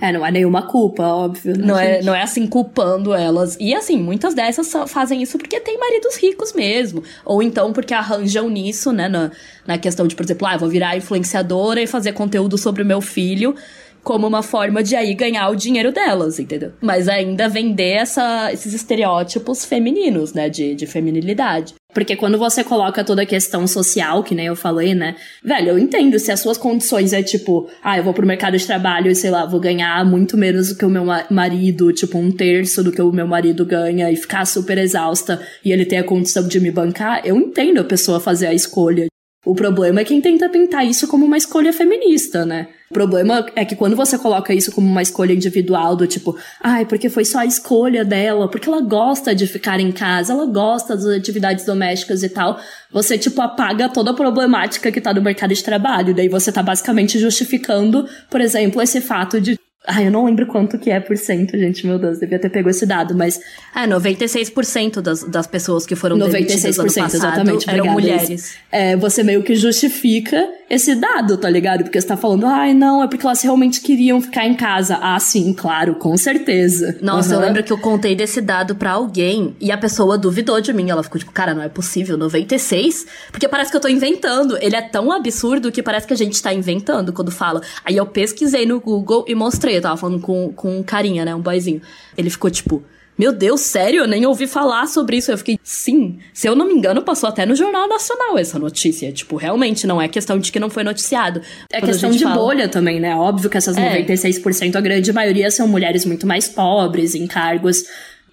[0.00, 1.56] É, não é nenhuma culpa, óbvio.
[1.56, 3.56] Né, não, é, não é assim culpando elas.
[3.60, 7.02] E assim, muitas dessas fazem isso porque tem maridos ricos mesmo.
[7.24, 9.08] Ou então porque arranjam nisso, né?
[9.08, 9.30] Na,
[9.66, 13.00] na questão de, por exemplo, ah, vou virar influenciadora e fazer conteúdo sobre o meu
[13.00, 13.54] filho
[14.02, 16.72] como uma forma de aí ganhar o dinheiro delas, entendeu?
[16.80, 20.48] Mas ainda vender essa, esses estereótipos femininos, né?
[20.48, 21.74] De, de feminilidade.
[21.92, 25.16] Porque quando você coloca toda a questão social, que nem eu falei, né?
[25.42, 28.66] Velho, eu entendo se as suas condições é tipo, ah, eu vou pro mercado de
[28.66, 32.30] trabalho e sei lá, vou ganhar muito menos do que o meu marido, tipo um
[32.30, 36.04] terço do que o meu marido ganha e ficar super exausta e ele ter a
[36.04, 39.09] condição de me bancar, eu entendo a pessoa fazer a escolha
[39.44, 42.68] o problema é quem tenta pintar isso como uma escolha feminista, né?
[42.90, 46.84] O problema é que quando você coloca isso como uma escolha individual, do tipo, ai,
[46.84, 50.96] porque foi só a escolha dela, porque ela gosta de ficar em casa, ela gosta
[50.96, 52.58] das atividades domésticas e tal,
[52.92, 56.12] você, tipo, apaga toda a problemática que tá no mercado de trabalho.
[56.12, 59.56] Daí você tá basicamente justificando, por exemplo, esse fato de
[59.86, 61.86] Ai, eu não lembro quanto que é por cento, gente.
[61.86, 63.40] Meu Deus, devia ter pego esse dado, mas.
[63.74, 68.00] É, 96% das, das pessoas que foram 96% demitidas ano passado exatamente, eram obrigada.
[68.00, 68.56] mulheres.
[68.70, 71.82] É, você meio que justifica esse dado, tá ligado?
[71.82, 74.98] Porque você tá falando, ai, não, é porque elas realmente queriam ficar em casa.
[75.00, 76.98] Ah, sim, claro, com certeza.
[77.00, 77.40] Nossa, uhum.
[77.40, 80.90] eu lembro que eu contei desse dado pra alguém e a pessoa duvidou de mim.
[80.90, 83.06] Ela ficou tipo, cara, não é possível, 96?
[83.32, 84.58] Porque parece que eu tô inventando.
[84.60, 87.62] Ele é tão absurdo que parece que a gente tá inventando quando fala.
[87.82, 91.34] Aí eu pesquisei no Google e mostrei eu tava falando com, com um carinha, né?
[91.34, 91.80] Um boyzinho.
[92.16, 92.82] Ele ficou tipo.
[93.18, 94.00] Meu Deus, sério?
[94.00, 95.30] Eu nem ouvi falar sobre isso.
[95.30, 96.18] Eu fiquei, sim.
[96.32, 99.12] Se eu não me engano, passou até no Jornal Nacional essa notícia.
[99.12, 101.42] Tipo, realmente, não é questão de que não foi noticiado.
[101.70, 102.34] É Quando questão de fala...
[102.34, 103.14] bolha também, né?
[103.14, 104.02] Óbvio que essas é.
[104.02, 107.84] 96%, a grande maioria são mulheres muito mais pobres, em cargos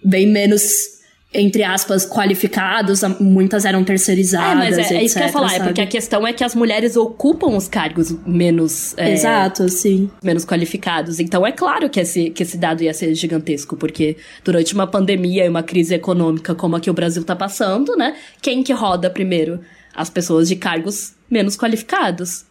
[0.02, 0.97] bem menos
[1.34, 4.52] entre aspas, qualificados, muitas eram terceirizadas.
[4.52, 5.62] É, mas é, etc, é isso que eu ia falar, sabe?
[5.62, 8.98] é porque a questão é que as mulheres ocupam os cargos menos.
[8.98, 10.10] É, Exato, sim.
[10.24, 11.20] Menos qualificados.
[11.20, 15.46] Então é claro que esse, que esse dado ia ser gigantesco, porque durante uma pandemia
[15.46, 18.16] e uma crise econômica como a que o Brasil tá passando, né?
[18.42, 19.60] Quem que roda primeiro?
[19.94, 22.46] As pessoas de cargos menos qualificados.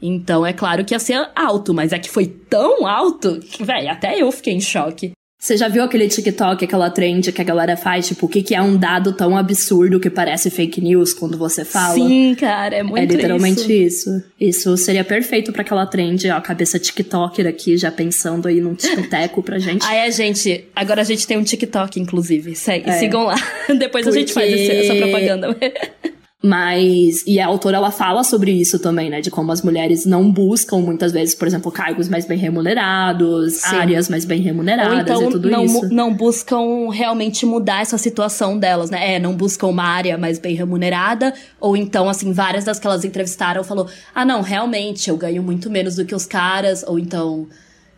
[0.00, 3.90] Então é claro que ia ser alto, mas é que foi tão alto que, velho,
[3.90, 5.12] até eu fiquei em choque.
[5.42, 8.54] Você já viu aquele TikTok, aquela trend que a galera faz, tipo, o que, que
[8.54, 11.94] é um dado tão absurdo que parece fake news quando você fala?
[11.94, 14.22] Sim, cara, é muito É literalmente isso.
[14.40, 18.76] Isso, isso seria perfeito para aquela trend, ó, cabeça TikToker aqui, já pensando aí num
[18.76, 19.84] TikTok pra gente.
[19.84, 22.54] Ah, é, gente, agora a gente tem um TikTok, inclusive.
[22.54, 22.92] Segue, é.
[23.00, 23.34] Sigam lá.
[23.66, 24.08] Depois Porque...
[24.10, 25.56] a gente faz essa propaganda.
[26.44, 29.20] Mas, e a autora ela fala sobre isso também, né?
[29.20, 33.76] De como as mulheres não buscam muitas vezes, por exemplo, cargos mais bem remunerados, Sim.
[33.76, 35.94] áreas mais bem remuneradas Ou então, e tudo não, isso.
[35.94, 39.14] não buscam realmente mudar essa situação delas, né?
[39.14, 43.04] É, não buscam uma área mais bem remunerada, ou então, assim, várias das que elas
[43.04, 47.46] entrevistaram falou: ah, não, realmente, eu ganho muito menos do que os caras, ou então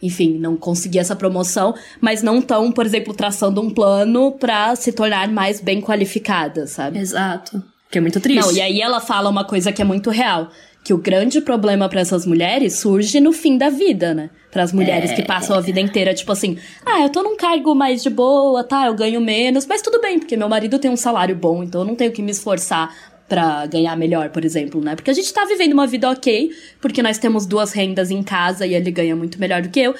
[0.02, 4.92] enfim, não consegui essa promoção, mas não estão, por exemplo, traçando um plano para se
[4.92, 6.98] tornar mais bem qualificada, sabe?
[6.98, 7.62] Exato.
[7.94, 8.44] Que é muito triste.
[8.44, 10.50] Não, e aí ela fala uma coisa que é muito real.
[10.82, 14.30] Que o grande problema para essas mulheres surge no fim da vida, né?
[14.50, 15.14] Para as mulheres é...
[15.14, 18.64] que passam a vida inteira, tipo assim, ah, eu tô num cargo mais de boa,
[18.64, 18.88] tá?
[18.88, 21.86] Eu ganho menos, mas tudo bem, porque meu marido tem um salário bom, então eu
[21.86, 22.92] não tenho que me esforçar
[23.28, 24.96] para ganhar melhor, por exemplo, né?
[24.96, 28.66] Porque a gente tá vivendo uma vida ok, porque nós temos duas rendas em casa
[28.66, 29.94] e ele ganha muito melhor do que eu.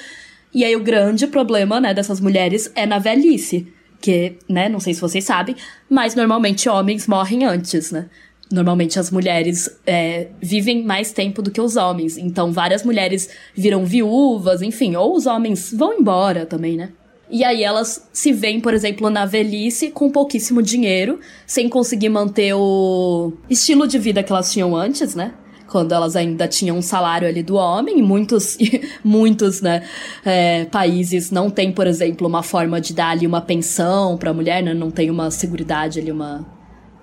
[0.53, 3.73] E aí o grande problema, né, dessas mulheres é na velhice
[4.05, 5.55] que, né, não sei se vocês sabem,
[5.89, 8.05] mas normalmente homens morrem antes, né?
[8.51, 12.15] Normalmente as mulheres é, vivem mais tempo do que os homens.
[12.15, 16.89] Então várias mulheres viram viúvas, enfim, ou os homens vão embora também, né?
[17.31, 22.53] E aí elas se veem, por exemplo, na velhice com pouquíssimo dinheiro, sem conseguir manter
[22.53, 25.33] o estilo de vida que elas tinham antes, né?
[25.75, 28.57] Quando elas ainda tinham um salário ali do homem, muitos,
[29.03, 29.83] muitos né,
[30.23, 34.33] é, países não têm, por exemplo, uma forma de dar ali uma pensão para a
[34.33, 36.45] mulher, né, não tem uma seguridade ali, uma,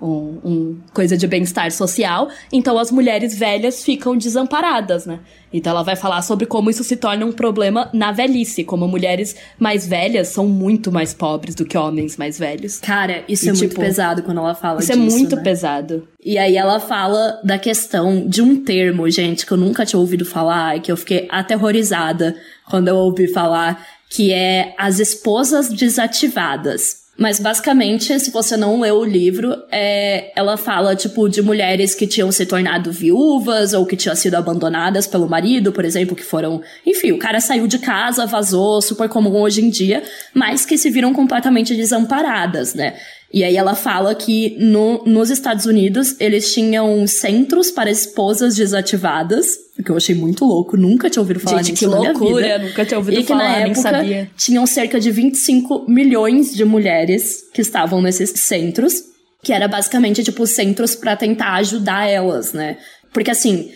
[0.03, 5.19] um, um coisa de bem-estar social, então as mulheres velhas ficam desamparadas, né?
[5.51, 9.35] Então ela vai falar sobre como isso se torna um problema na velhice, como mulheres
[9.57, 12.79] mais velhas são muito mais pobres do que homens mais velhos.
[12.79, 14.99] Cara, isso e, é tipo, muito pesado quando ela fala isso disso.
[14.99, 15.43] Isso é muito né?
[15.43, 16.07] pesado.
[16.25, 20.25] E aí ela fala da questão de um termo, gente, que eu nunca tinha ouvido
[20.25, 22.35] falar e que eu fiquei aterrorizada
[22.69, 27.02] quando eu ouvi falar, que é as esposas desativadas.
[27.15, 32.07] Mas basicamente, se você não leu o livro, é, ela fala, tipo, de mulheres que
[32.07, 36.61] tinham se tornado viúvas ou que tinham sido abandonadas pelo marido, por exemplo, que foram.
[36.83, 40.01] Enfim, o cara saiu de casa, vazou, super comum hoje em dia,
[40.33, 42.95] mas que se viram completamente desamparadas, né?
[43.33, 49.47] E aí ela fala que no, nos Estados Unidos eles tinham centros para esposas desativadas,
[49.83, 52.57] que eu achei muito louco, nunca tinha ouvido falar Gente, nisso que na loucura, minha
[52.59, 52.69] vida.
[52.69, 54.31] nunca tinha ouvido e que falar, na época, nem sabia.
[54.37, 59.01] Tinham cerca de 25 milhões de mulheres que estavam nesses centros,
[59.41, 62.77] que era basicamente tipo centros para tentar ajudar elas, né?
[63.11, 63.71] Porque assim,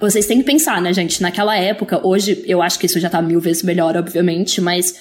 [0.00, 1.20] vocês têm que pensar, né, gente?
[1.20, 4.94] Naquela época, hoje eu acho que isso já tá mil vezes melhor, obviamente, mas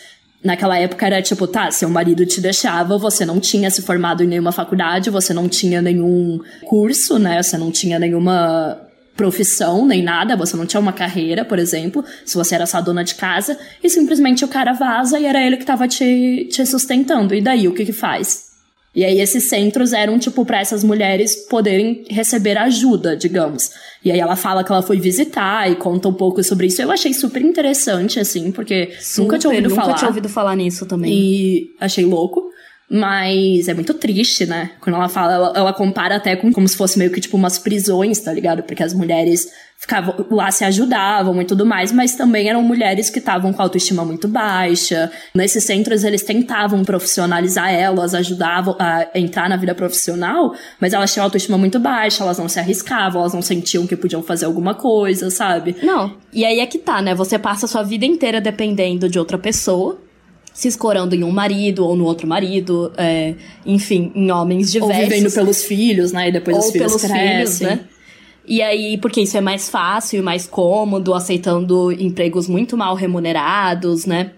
[0.45, 4.27] Naquela época era tipo, tá, seu marido te deixava, você não tinha se formado em
[4.27, 7.41] nenhuma faculdade, você não tinha nenhum curso, né?
[7.41, 8.79] Você não tinha nenhuma
[9.17, 13.03] profissão nem nada, você não tinha uma carreira, por exemplo, se você era só dona
[13.03, 17.33] de casa, e simplesmente o cara vaza e era ele que tava te, te sustentando.
[17.33, 18.44] E daí, o que que faz?
[18.95, 23.71] E aí esses centros eram tipo para essas mulheres poderem receber ajuda, digamos.
[24.03, 26.81] E aí ela fala que ela foi visitar e conta um pouco sobre isso.
[26.81, 29.87] Eu achei super interessante assim, porque super, nunca tinha ouvido nunca falar.
[29.87, 31.11] Nunca tinha ouvido falar nisso também.
[31.11, 32.54] E achei louco.
[32.95, 34.71] Mas é muito triste, né?
[34.79, 37.59] Quando ela fala, ela, ela, compara até com como se fosse meio que tipo umas
[37.59, 38.63] prisões, tá ligado?
[38.63, 43.19] Porque as mulheres ficavam lá, se ajudavam e tudo mais, mas também eram mulheres que
[43.19, 45.11] estavam com autoestima muito baixa.
[45.35, 51.25] Nesses centros eles tentavam profissionalizar elas, ajudavam a entrar na vida profissional, mas elas tinham
[51.25, 55.29] autoestima muito baixa, elas não se arriscavam, elas não sentiam que podiam fazer alguma coisa,
[55.29, 55.75] sabe?
[55.83, 56.15] Não.
[56.31, 57.13] E aí é que tá, né?
[57.13, 60.04] Você passa a sua vida inteira dependendo de outra pessoa
[60.55, 63.35] se escorando em um marido ou no outro marido, é,
[63.65, 65.03] enfim, em homens diversos.
[65.03, 66.29] Ou vivendo pelos filhos, né?
[66.29, 67.67] E depois ou os filhos pelos crescem.
[67.67, 67.85] filhos, né?
[68.47, 74.05] E aí, porque isso é mais fácil e mais cômodo, aceitando empregos muito mal remunerados,
[74.05, 74.31] né?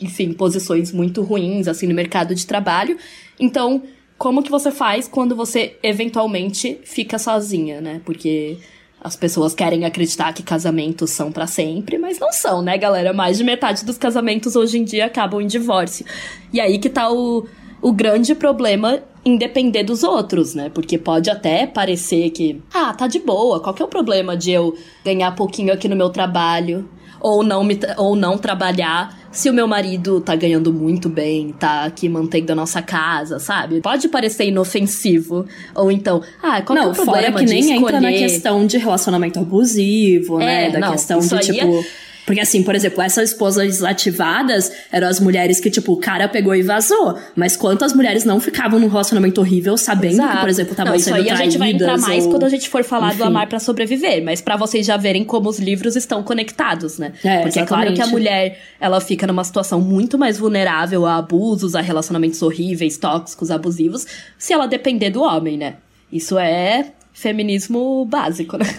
[0.00, 2.96] Enfim, posições muito ruins, assim, no mercado de trabalho.
[3.38, 3.82] Então,
[4.16, 8.00] como que você faz quando você eventualmente fica sozinha, né?
[8.02, 8.56] Porque
[9.02, 13.12] as pessoas querem acreditar que casamentos são para sempre, mas não são, né, galera?
[13.12, 16.04] Mais de metade dos casamentos hoje em dia acabam em divórcio.
[16.52, 17.46] E aí que tá o,
[17.80, 20.70] o grande problema em depender dos outros, né?
[20.72, 24.50] Porque pode até parecer que, ah, tá de boa, qual que é o problema de
[24.50, 26.88] eu ganhar pouquinho aqui no meu trabalho?
[27.20, 31.84] Ou não, me, ou não trabalhar se o meu marido tá ganhando muito bem, tá
[31.84, 33.80] aqui mantendo a nossa casa, sabe?
[33.80, 35.46] Pode parecer inofensivo.
[35.74, 37.96] Ou então, ah, qual não, que é o problema fora que nem escolher...
[37.96, 40.70] entra na questão de relacionamento abusivo, é, né?
[40.70, 41.66] Da não, questão de, tipo...
[41.66, 46.28] É porque, assim, por exemplo, essas esposas desativadas eram as mulheres que, tipo, o cara
[46.28, 47.18] pegou e vazou.
[47.34, 50.34] Mas quantas mulheres não ficavam num relacionamento horrível sabendo Exato.
[50.34, 52.30] que, por exemplo, estavam sendo aí a gente vai entrar mais ou...
[52.30, 53.18] quando a gente for falar Enfim.
[53.18, 54.22] do amar para sobreviver.
[54.22, 57.14] Mas para vocês já verem como os livros estão conectados, né?
[57.24, 57.58] É, Porque exatamente.
[57.58, 61.80] é claro que a mulher, ela fica numa situação muito mais vulnerável a abusos, a
[61.80, 64.06] relacionamentos horríveis, tóxicos, abusivos,
[64.38, 65.74] se ela depender do homem, né?
[66.12, 68.72] Isso é feminismo básico, né?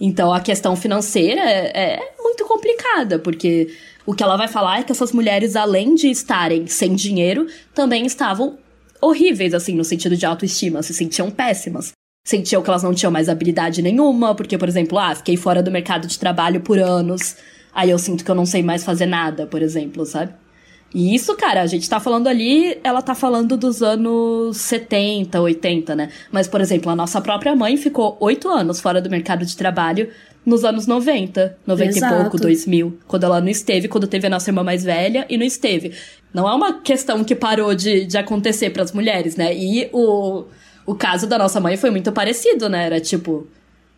[0.00, 3.76] Então a questão financeira é, é muito complicada, porque
[4.06, 8.06] o que ela vai falar é que essas mulheres, além de estarem sem dinheiro, também
[8.06, 8.58] estavam
[9.00, 11.92] horríveis, assim, no sentido de autoestima, se sentiam péssimas.
[12.26, 15.70] Sentiam que elas não tinham mais habilidade nenhuma, porque, por exemplo, ah, fiquei fora do
[15.70, 17.36] mercado de trabalho por anos,
[17.72, 20.34] aí eu sinto que eu não sei mais fazer nada, por exemplo, sabe?
[20.92, 25.94] E isso, cara, a gente tá falando ali, ela tá falando dos anos 70, 80,
[25.94, 26.10] né?
[26.32, 30.10] Mas, por exemplo, a nossa própria mãe ficou oito anos fora do mercado de trabalho
[30.44, 32.14] nos anos 90, 90 Exato.
[32.14, 35.36] e pouco, 2000, quando ela não esteve, quando teve a nossa irmã mais velha e
[35.36, 35.92] não esteve.
[36.32, 39.54] Não é uma questão que parou de, de acontecer para as mulheres, né?
[39.54, 40.44] E o,
[40.86, 42.86] o caso da nossa mãe foi muito parecido, né?
[42.86, 43.46] Era tipo,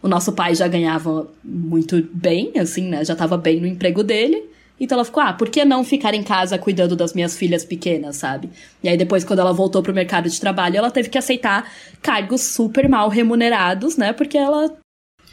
[0.03, 3.05] o nosso pai já ganhava muito bem, assim, né?
[3.05, 4.52] Já tava bem no emprego dele.
[4.83, 8.17] Então ela ficou, ah, por que não ficar em casa cuidando das minhas filhas pequenas,
[8.17, 8.51] sabe?
[8.83, 11.71] E aí depois, quando ela voltou pro mercado de trabalho, ela teve que aceitar
[12.03, 14.13] cargos super mal remunerados, né?
[14.13, 14.77] Porque ela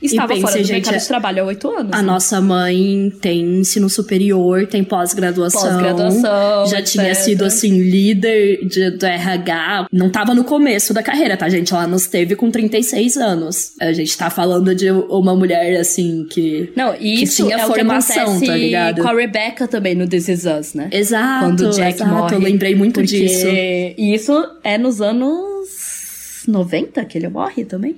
[0.02, 1.94] estava pense, fora do gente, mercado de trabalho há oito anos.
[1.94, 2.02] A né?
[2.02, 5.62] nossa mãe tem ensino superior, tem pós-graduação.
[5.62, 6.68] Pós-graduação.
[6.68, 6.92] Já etc.
[6.92, 9.88] tinha sido, assim, líder de, do RH.
[9.92, 11.74] Não tava no começo da carreira, tá, gente?
[11.74, 13.74] Ela nos teve com 36 anos.
[13.80, 16.72] A gente tá falando de uma mulher, assim, que.
[16.76, 19.02] Não, e isso tinha é formação, o que tá ligado?
[19.02, 20.90] Com a Rebecca também no This Is Us, né?
[20.92, 21.46] Exato.
[21.46, 22.36] Quando o Jack exato, morre.
[22.36, 23.48] Eu lembrei muito disso.
[23.48, 24.34] E isso
[24.64, 27.98] é nos anos 90 que ele morre também?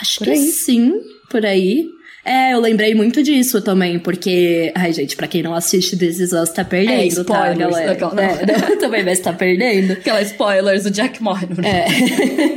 [0.00, 0.46] Acho Por que aí.
[0.46, 1.00] sim
[1.34, 1.90] por aí.
[2.24, 4.72] É, eu lembrei muito disso também, porque.
[4.72, 7.86] Ai, gente, pra quem não assiste This Is Us, tá perdendo, é, spoilers, tá, galera?
[7.88, 8.22] Daquela,
[8.72, 9.94] é, também vai estar perdendo.
[9.94, 11.60] Aquela spoilers do Jack Morgan.
[11.66, 11.86] É.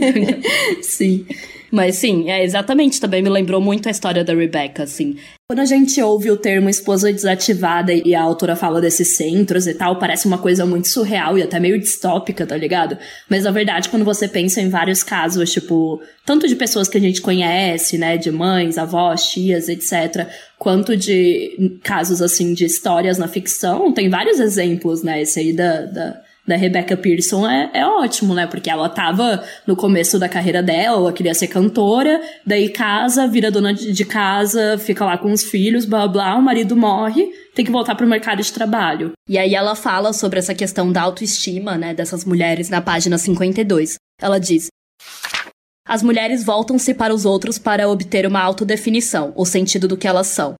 [0.84, 1.26] sim.
[1.72, 5.18] Mas sim, é exatamente, também me lembrou muito a história da Rebecca, assim.
[5.50, 9.74] Quando a gente ouve o termo esposa desativada e a autora fala desses centros e
[9.74, 12.98] tal, parece uma coisa muito surreal e até meio distópica, tá ligado?
[13.30, 17.00] Mas na verdade, quando você pensa em vários casos, tipo, tanto de pessoas que a
[17.00, 20.28] gente conhece, né, de mães, avós, tias, etc.,
[20.60, 25.22] quanto de casos, assim, de histórias na ficção, tem vários exemplos, né?
[25.22, 28.48] Esse aí da, da da Rebecca Pearson é, é ótimo, né?
[28.48, 33.52] Porque ela tava no começo da carreira dela, ela queria ser cantora, daí casa, vira
[33.52, 37.72] dona de casa, fica lá com os filhos, blá blá, o marido morre, tem que
[37.72, 39.12] voltar pro mercado de trabalho.
[39.28, 43.96] E aí ela fala sobre essa questão da autoestima, né, dessas mulheres na página 52.
[44.22, 44.68] Ela diz:
[45.86, 50.28] As mulheres voltam-se para os outros para obter uma autodefinição, o sentido do que elas
[50.28, 50.56] são.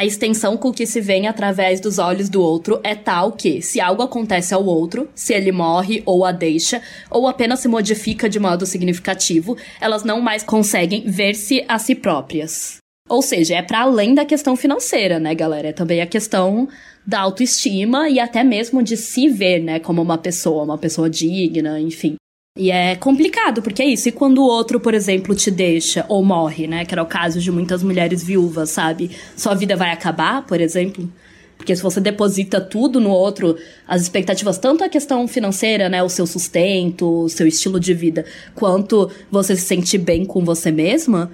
[0.00, 3.82] A extensão com que se vê através dos olhos do outro é tal que, se
[3.82, 6.80] algo acontece ao outro, se ele morre ou a deixa,
[7.10, 12.78] ou apenas se modifica de modo significativo, elas não mais conseguem ver-se a si próprias.
[13.10, 15.68] Ou seja, é para além da questão financeira, né, galera?
[15.68, 16.66] É também a questão
[17.06, 21.78] da autoestima e até mesmo de se ver, né, como uma pessoa, uma pessoa digna,
[21.78, 22.16] enfim.
[22.56, 24.08] E é complicado, porque é isso.
[24.08, 26.84] E quando o outro, por exemplo, te deixa ou morre, né?
[26.84, 29.10] Que era o caso de muitas mulheres viúvas, sabe?
[29.36, 31.10] Sua vida vai acabar, por exemplo.
[31.56, 36.02] Porque se você deposita tudo no outro, as expectativas, tanto a questão financeira, né?
[36.02, 38.24] O seu sustento, o seu estilo de vida,
[38.54, 41.30] quanto você se sentir bem com você mesma,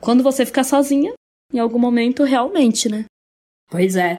[0.00, 1.12] quando você ficar sozinha,
[1.52, 3.04] em algum momento, realmente, né?
[3.70, 4.16] Pois é.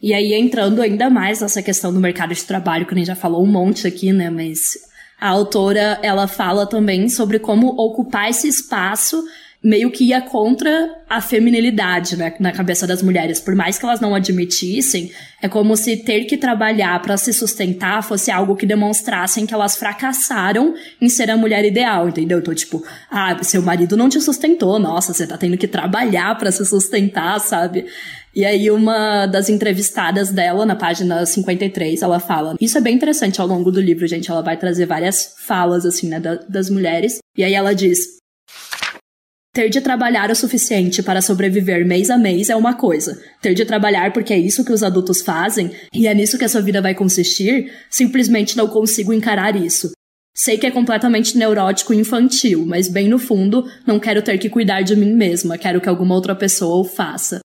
[0.00, 3.16] E aí, entrando ainda mais nessa questão do mercado de trabalho, que a gente já
[3.16, 4.30] falou um monte aqui, né?
[4.30, 4.78] Mas
[5.20, 9.24] a autora, ela fala também sobre como ocupar esse espaço
[9.62, 13.40] meio que ia contra a feminilidade né, na cabeça das mulheres.
[13.40, 15.10] Por mais que elas não admitissem,
[15.42, 19.76] é como se ter que trabalhar para se sustentar fosse algo que demonstrassem que elas
[19.76, 22.38] fracassaram em ser a mulher ideal, entendeu?
[22.38, 26.52] Então, tipo, ah, seu marido não te sustentou, nossa, você tá tendo que trabalhar para
[26.52, 27.86] se sustentar, sabe?
[28.34, 33.40] E aí, uma das entrevistadas dela, na página 53, ela fala: Isso é bem interessante
[33.40, 34.30] ao longo do livro, gente.
[34.30, 37.18] Ela vai trazer várias falas, assim, né, das mulheres.
[37.36, 38.18] E aí ela diz:
[39.58, 43.20] ter de trabalhar o suficiente para sobreviver mês a mês é uma coisa.
[43.42, 46.48] Ter de trabalhar porque é isso que os adultos fazem e é nisso que a
[46.48, 49.90] sua vida vai consistir, simplesmente não consigo encarar isso.
[50.32, 54.48] Sei que é completamente neurótico e infantil, mas bem no fundo, não quero ter que
[54.48, 57.40] cuidar de mim mesma, quero que alguma outra pessoa o faça.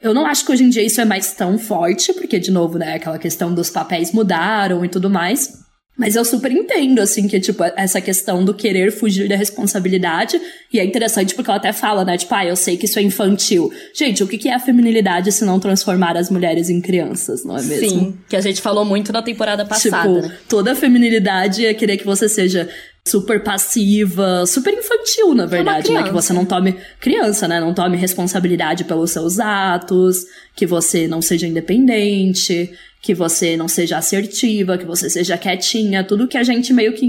[0.00, 2.78] Eu não acho que hoje em dia isso é mais tão forte, porque, de novo,
[2.78, 5.66] né, aquela questão dos papéis mudaram e tudo mais.
[5.98, 10.40] Mas eu super entendo, assim, que, tipo, essa questão do querer fugir da responsabilidade.
[10.72, 12.16] E é interessante porque ela até fala, né?
[12.16, 13.72] Tipo, ah, eu sei que isso é infantil.
[13.92, 17.62] Gente, o que é a feminilidade se não transformar as mulheres em crianças, não é
[17.62, 17.88] mesmo?
[17.88, 20.20] Sim, que a gente falou muito na temporada passada.
[20.20, 20.38] Tipo, né?
[20.48, 22.68] toda a feminilidade é querer que você seja
[23.08, 26.02] super passiva, super infantil, na verdade, né?
[26.02, 27.60] Que você não tome criança, né?
[27.60, 33.98] Não tome responsabilidade pelos seus atos, que você não seja independente, que você não seja
[33.98, 37.06] assertiva, que você seja quietinha, tudo que a gente meio que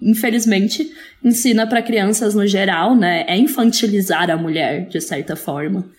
[0.00, 0.90] infelizmente,
[1.22, 3.24] ensina para crianças no geral, né?
[3.28, 5.90] É infantilizar a mulher, de certa forma.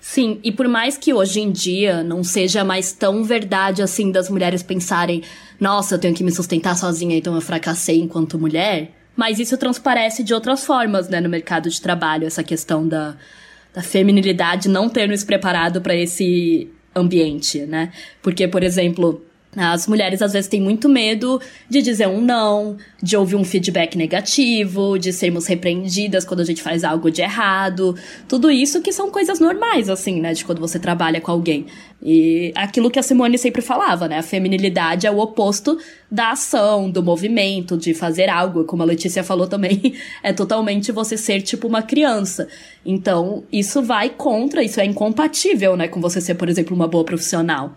[0.00, 4.30] Sim, e por mais que hoje em dia não seja mais tão verdade assim das
[4.30, 5.22] mulheres pensarem,
[5.60, 10.24] nossa, eu tenho que me sustentar sozinha, então eu fracassei enquanto mulher, mas isso transparece
[10.24, 13.14] de outras formas, né, no mercado de trabalho, essa questão da,
[13.74, 17.92] da feminilidade não ter nos preparado para esse ambiente, né?
[18.22, 19.22] Porque, por exemplo,
[19.56, 23.98] as mulheres às vezes têm muito medo de dizer um não, de ouvir um feedback
[23.98, 27.96] negativo, de sermos repreendidas quando a gente faz algo de errado.
[28.28, 30.34] Tudo isso que são coisas normais, assim, né?
[30.34, 31.66] De quando você trabalha com alguém.
[32.00, 34.18] E aquilo que a Simone sempre falava, né?
[34.18, 35.76] A feminilidade é o oposto
[36.08, 38.62] da ação, do movimento, de fazer algo.
[38.62, 42.46] Como a Letícia falou também, é totalmente você ser tipo uma criança.
[42.86, 45.88] Então, isso vai contra, isso é incompatível, né?
[45.88, 47.74] Com você ser, por exemplo, uma boa profissional.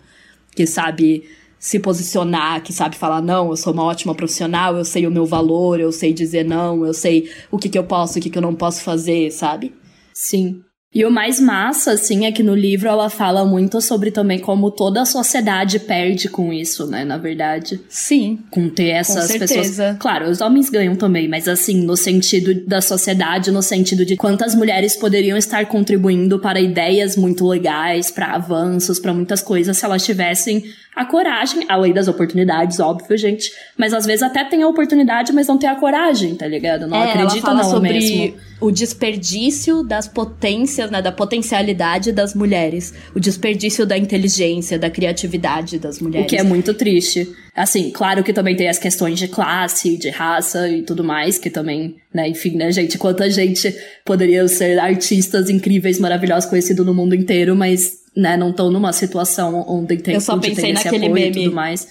[0.54, 1.24] Que sabe
[1.64, 5.24] se posicionar, que sabe falar, não, eu sou uma ótima profissional, eu sei o meu
[5.24, 8.36] valor, eu sei dizer não, eu sei o que, que eu posso, o que, que
[8.36, 9.74] eu não posso fazer, sabe?
[10.12, 10.60] Sim.
[10.94, 14.70] E o mais massa, assim, é que no livro ela fala muito sobre também como
[14.70, 17.04] toda a sociedade perde com isso, né?
[17.04, 17.80] Na verdade.
[17.88, 18.38] Sim.
[18.50, 19.96] Com ter essas com pessoas.
[19.98, 24.54] Claro, os homens ganham também, mas assim, no sentido da sociedade, no sentido de quantas
[24.54, 30.04] mulheres poderiam estar contribuindo para ideias muito legais, para avanços, para muitas coisas, se elas
[30.04, 30.62] tivessem
[30.94, 33.50] a coragem, além das oportunidades, óbvio, gente.
[33.76, 36.86] Mas às vezes até tem a oportunidade, mas não tem a coragem, tá ligado?
[36.86, 38.36] Não é, acredita ela fala nela sobre mesmo.
[38.60, 45.80] o desperdício das potências, né, da potencialidade das mulheres, o desperdício da inteligência, da criatividade
[45.80, 46.26] das mulheres.
[46.26, 47.28] O que é muito triste.
[47.56, 51.50] Assim, claro que também tem as questões de classe, de raça e tudo mais, que
[51.50, 53.74] também, né, enfim, né, gente, quanta gente
[54.04, 59.64] poderia ser artistas incríveis, maravilhosos, conhecidos no mundo inteiro, mas né, não estão numa situação
[59.68, 61.40] onde tem, Eu só pensei naquele meme.
[61.40, 61.88] e tudo mais.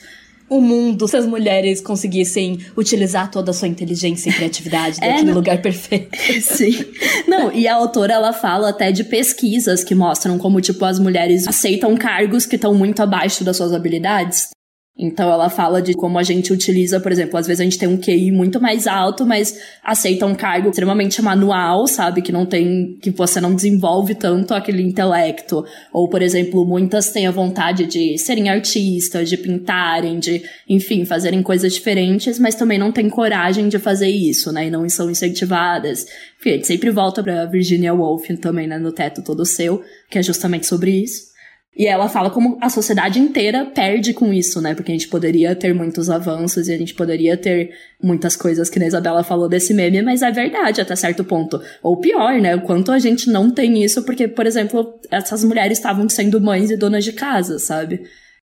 [0.50, 5.34] O mundo, se as mulheres conseguissem utilizar toda a sua inteligência e criatividade É, não-
[5.34, 6.10] lugar perfeito.
[6.42, 6.86] Sim.
[7.28, 11.48] Não, e a autora ela fala até de pesquisas que mostram como tipo as mulheres
[11.48, 14.50] aceitam cargos que estão muito abaixo das suas habilidades.
[14.96, 17.90] Então ela fala de como a gente utiliza, por exemplo, às vezes a gente tem
[17.90, 22.96] um QI muito mais alto, mas aceita um cargo extremamente manual, sabe, que não tem
[23.02, 25.66] que você não desenvolve tanto aquele intelecto.
[25.92, 31.42] Ou, por exemplo, muitas têm a vontade de serem artistas, de pintarem, de, enfim, fazerem
[31.42, 36.06] coisas diferentes, mas também não têm coragem de fazer isso, né, e não são incentivadas.
[36.40, 39.82] Enfim, a gente sempre volta pra Virginia Woolf também, né, no Teto Todo Seu,
[40.12, 41.33] que é justamente sobre isso.
[41.76, 44.76] E ela fala como a sociedade inteira perde com isso, né?
[44.76, 47.72] Porque a gente poderia ter muitos avanços e a gente poderia ter
[48.02, 51.60] muitas coisas que a Isabela falou desse meme, mas é verdade até certo ponto.
[51.82, 52.56] Ou pior, né?
[52.56, 56.70] O quanto a gente não tem isso, porque, por exemplo, essas mulheres estavam sendo mães
[56.70, 58.04] e donas de casa, sabe?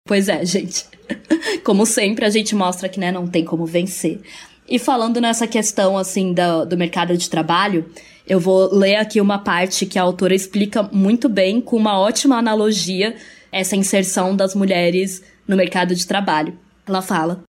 [0.04, 0.86] Pois é, gente.
[1.64, 4.20] Como sempre, a gente mostra que né, não tem como vencer.
[4.68, 7.86] E falando nessa questão assim do, do mercado de trabalho,
[8.32, 12.38] eu vou ler aqui uma parte que a autora explica muito bem, com uma ótima
[12.38, 13.14] analogia,
[13.52, 16.58] essa inserção das mulheres no mercado de trabalho.
[16.88, 17.44] Ela fala.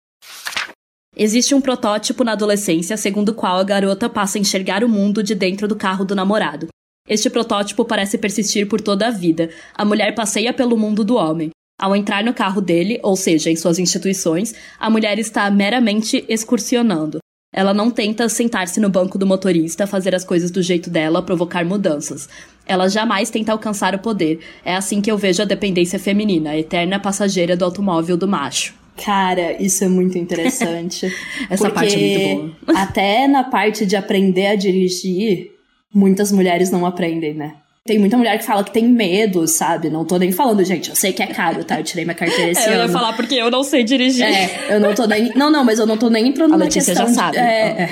[1.17, 5.21] Existe um protótipo na adolescência segundo o qual a garota passa a enxergar o mundo
[5.21, 6.69] de dentro do carro do namorado.
[7.09, 9.49] Este protótipo parece persistir por toda a vida.
[9.75, 11.49] A mulher passeia pelo mundo do homem.
[11.77, 17.19] Ao entrar no carro dele, ou seja, em suas instituições, a mulher está meramente excursionando.
[17.51, 21.65] Ela não tenta sentar-se no banco do motorista, fazer as coisas do jeito dela, provocar
[21.65, 22.29] mudanças.
[22.65, 24.39] Ela jamais tenta alcançar o poder.
[24.63, 28.75] É assim que eu vejo a dependência feminina, a eterna passageira do automóvel do macho.
[29.03, 31.11] Cara, isso é muito interessante.
[31.49, 32.79] Essa parte é muito boa.
[32.79, 35.51] Até na parte de aprender a dirigir,
[35.93, 37.55] muitas mulheres não aprendem, né?
[37.89, 39.89] Tem muita mulher que fala que tem medo, sabe?
[39.89, 41.79] Não tô nem falando, gente, eu sei que é caro, tá?
[41.79, 42.83] Eu tirei minha carteira esse É, eu ano.
[42.83, 44.23] ia falar porque eu não sei dirigir.
[44.25, 45.31] É, eu não tô nem.
[45.35, 47.07] Não, não, mas eu não tô nem entrando A na Letícia questão.
[47.11, 47.37] já de- sabe.
[47.39, 47.89] é, é.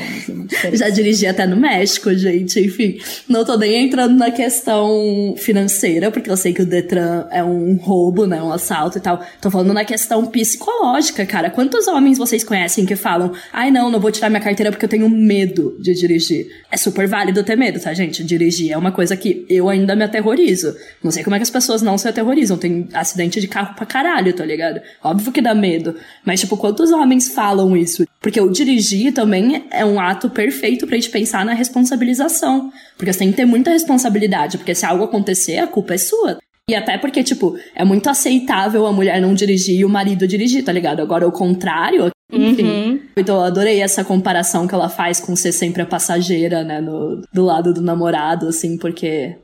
[0.72, 0.76] é.
[0.76, 3.00] Já dirigi até no México, gente, enfim.
[3.28, 7.76] Não tô nem entrando na questão financeira, porque eu sei que o Detran é um
[7.76, 8.42] roubo, né?
[8.42, 9.20] Um assalto e tal.
[9.42, 11.50] Tô falando na questão psicológica, cara.
[11.50, 14.90] Quantos homens vocês conhecem que falam, ai não, não vou tirar minha carteira porque eu
[14.90, 16.48] tenho medo de dirigir?
[16.72, 18.24] É super válido ter medo, tá, gente?
[18.24, 20.76] Dirigir é uma coisa que eu ainda me aterrorizo.
[21.04, 22.58] Não sei como é que as pessoas não se aterrorizam.
[22.58, 24.82] Tem acidente de carro pra caralho, tá ligado?
[25.04, 25.96] Óbvio que dá medo.
[26.26, 28.06] Mas, tipo, quantos homens falam isso?
[28.22, 32.72] Porque o dirigir também é um ato perfeito pra gente pensar na responsabilização.
[32.98, 34.58] Porque você tem que ter muita responsabilidade.
[34.58, 36.38] Porque se algo acontecer, a culpa é sua.
[36.70, 40.66] E até porque, tipo, é muito aceitável a mulher não dirigir e o marido dirigir,
[40.66, 41.02] tá ligado?
[41.02, 42.66] Agora, o contrário, enfim.
[42.66, 43.00] Uhum.
[43.16, 46.82] Então, eu adorei essa comparação que ela faz com ser sempre a passageira, né?
[46.82, 49.38] No, do lado do namorado, assim, porque,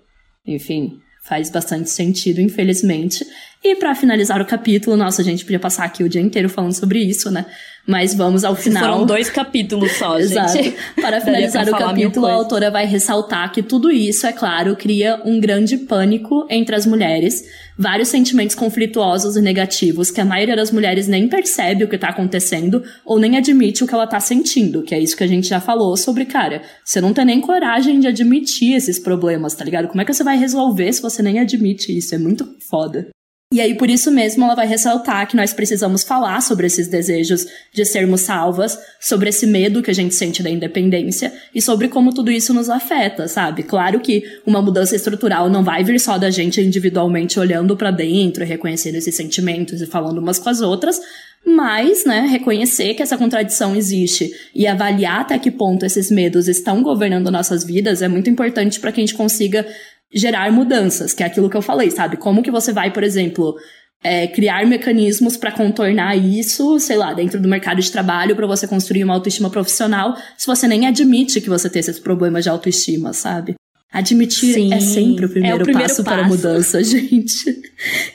[0.46, 3.26] enfim, faz bastante sentido, infelizmente.
[3.64, 6.74] E para finalizar o capítulo, nossa, a gente podia passar aqui o dia inteiro falando
[6.74, 7.46] sobre isso, né?
[7.86, 8.82] Mas vamos ao final.
[8.82, 10.34] Foram dois capítulos só, gente.
[10.34, 10.74] Exato.
[11.02, 15.40] Para finalizar o capítulo, a autora vai ressaltar que tudo isso, é claro, cria um
[15.40, 17.44] grande pânico entre as mulheres,
[17.78, 22.10] vários sentimentos conflituosos e negativos que a maioria das mulheres nem percebe o que tá
[22.10, 25.48] acontecendo ou nem admite o que ela tá sentindo, que é isso que a gente
[25.48, 29.90] já falou sobre, cara, você não tem nem coragem de admitir esses problemas, tá ligado?
[29.90, 32.16] Como é que você vai resolver se você nem admite isso?
[32.16, 33.10] É muito foda.
[33.54, 37.46] E aí, por isso mesmo, ela vai ressaltar que nós precisamos falar sobre esses desejos
[37.72, 42.12] de sermos salvas, sobre esse medo que a gente sente da independência e sobre como
[42.12, 43.62] tudo isso nos afeta, sabe?
[43.62, 48.44] Claro que uma mudança estrutural não vai vir só da gente individualmente olhando para dentro,
[48.44, 51.00] reconhecendo esses sentimentos e falando umas com as outras,
[51.46, 56.82] mas, né, reconhecer que essa contradição existe e avaliar até que ponto esses medos estão
[56.82, 59.66] governando nossas vidas é muito importante para que a gente consiga
[60.14, 62.18] gerar mudanças, que é aquilo que eu falei, sabe?
[62.18, 63.56] Como que você vai, por exemplo,
[64.04, 68.68] é, criar mecanismos para contornar isso, sei lá, dentro do mercado de trabalho, para você
[68.68, 73.14] construir uma autoestima profissional, se você nem admite que você tem esses problemas de autoestima,
[73.14, 73.56] sabe?
[73.94, 77.62] Admitir Sim, é sempre o primeiro, é o primeiro passo, passo, para a mudança, gente.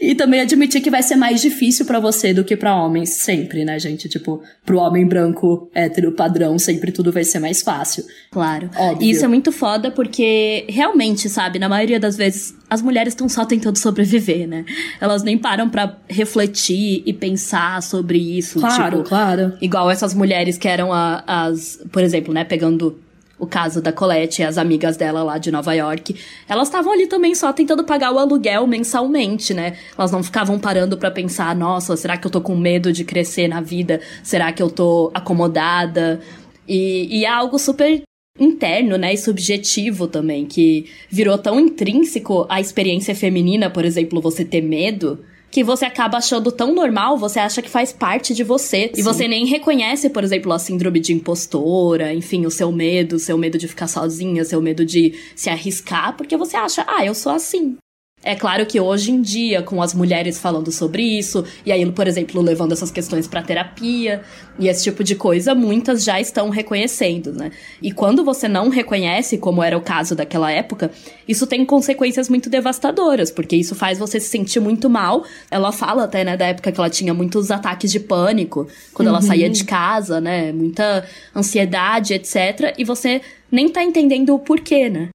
[0.00, 3.64] E também admitir que vai ser mais difícil para você do que para homens, sempre,
[3.64, 4.09] né, gente?
[4.09, 8.05] Tipo, pro homem branco, hétero, padrão, sempre tudo vai ser mais fácil.
[8.32, 8.68] Claro.
[8.76, 9.06] Óbvio.
[9.06, 13.28] E isso é muito foda porque, realmente, sabe, na maioria das vezes, as mulheres estão
[13.28, 14.64] só tentando sobreviver, né?
[15.00, 18.59] Elas nem param para refletir e pensar sobre isso.
[18.59, 19.52] Claro, tipo, claro.
[19.60, 22.98] Igual essas mulheres que eram a, as, por exemplo, né, pegando
[23.39, 26.16] o caso da Colette e as amigas dela lá de Nova York,
[26.48, 29.77] elas estavam ali também só tentando pagar o aluguel mensalmente, né?
[29.97, 33.48] Elas não ficavam parando para pensar, nossa, será que eu tô com medo de crescer
[33.48, 34.01] na vida?
[34.23, 36.20] Será que eu tô acomodada?
[36.66, 38.02] E, e é algo super
[38.39, 44.44] interno, né, e subjetivo também, que virou tão intrínseco à experiência feminina, por exemplo, você
[44.44, 48.90] ter medo, que você acaba achando tão normal, você acha que faz parte de você.
[48.94, 49.00] Sim.
[49.00, 53.18] E você nem reconhece, por exemplo, a síndrome de impostora, enfim, o seu medo, o
[53.18, 57.14] seu medo de ficar sozinha, seu medo de se arriscar, porque você acha, ah, eu
[57.14, 57.76] sou assim.
[58.22, 62.08] É claro que hoje em dia, com as mulheres falando sobre isso, e aí, por
[62.08, 64.22] exemplo, levando essas questões para terapia
[64.58, 67.52] e esse tipo de coisa, muitas já estão reconhecendo, né?
[67.80, 70.90] E quando você não reconhece, como era o caso daquela época,
[71.28, 75.24] isso tem consequências muito devastadoras, porque isso faz você se sentir muito mal.
[75.48, 79.14] Ela fala até, né, da época que ela tinha muitos ataques de pânico, quando uhum.
[79.14, 80.50] ela saía de casa, né?
[80.50, 82.74] Muita ansiedade, etc.
[82.76, 85.08] E você nem tá entendendo o porquê, né?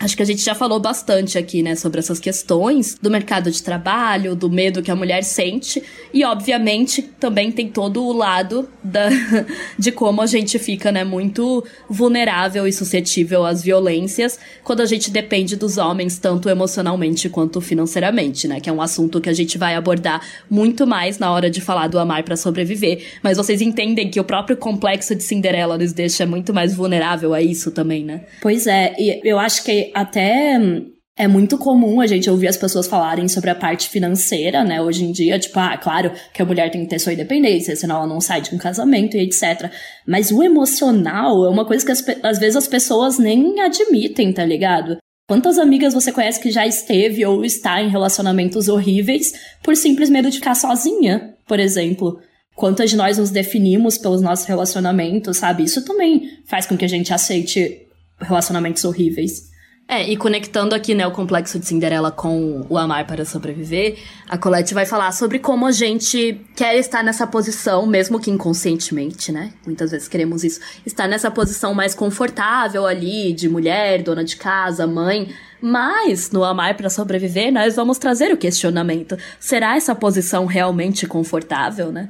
[0.00, 3.62] Acho que a gente já falou bastante aqui, né, sobre essas questões do mercado de
[3.62, 5.80] trabalho, do medo que a mulher sente,
[6.12, 9.08] e obviamente também tem todo o lado da,
[9.78, 15.12] de como a gente fica, né, muito vulnerável e suscetível às violências quando a gente
[15.12, 19.56] depende dos homens, tanto emocionalmente quanto financeiramente, né, que é um assunto que a gente
[19.56, 23.04] vai abordar muito mais na hora de falar do amar para sobreviver.
[23.22, 27.40] Mas vocês entendem que o próprio complexo de Cinderela nos deixa muito mais vulnerável a
[27.40, 28.22] isso também, né?
[28.42, 32.56] Pois é, e eu acho que até hum, é muito comum a gente ouvir as
[32.56, 34.82] pessoas falarem sobre a parte financeira, né?
[34.82, 37.96] Hoje em dia, tipo, ah, claro que a mulher tem que ter sua independência, senão
[37.96, 39.70] ela não sai de um casamento e etc.
[40.06, 44.44] Mas o emocional é uma coisa que as, às vezes as pessoas nem admitem, tá
[44.44, 44.96] ligado?
[45.28, 49.32] Quantas amigas você conhece que já esteve ou está em relacionamentos horríveis
[49.62, 52.18] por simples medo de ficar sozinha, por exemplo?
[52.56, 55.62] Quantas de nós nos definimos pelos nossos relacionamentos, sabe?
[55.62, 57.86] Isso também faz com que a gente aceite
[58.20, 59.53] relacionamentos horríveis.
[59.86, 64.38] É, e conectando aqui, né, o complexo de Cinderela com o amar para sobreviver, a
[64.38, 69.52] Colette vai falar sobre como a gente quer estar nessa posição, mesmo que inconscientemente, né?
[69.66, 70.58] Muitas vezes queremos isso.
[70.86, 75.28] Estar nessa posição mais confortável ali, de mulher, dona de casa, mãe.
[75.60, 81.92] Mas, no amar para sobreviver, nós vamos trazer o questionamento: será essa posição realmente confortável,
[81.92, 82.08] né?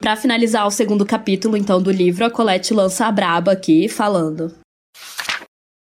[0.00, 4.59] Para finalizar o segundo capítulo, então, do livro, a Colette lança a braba aqui, falando: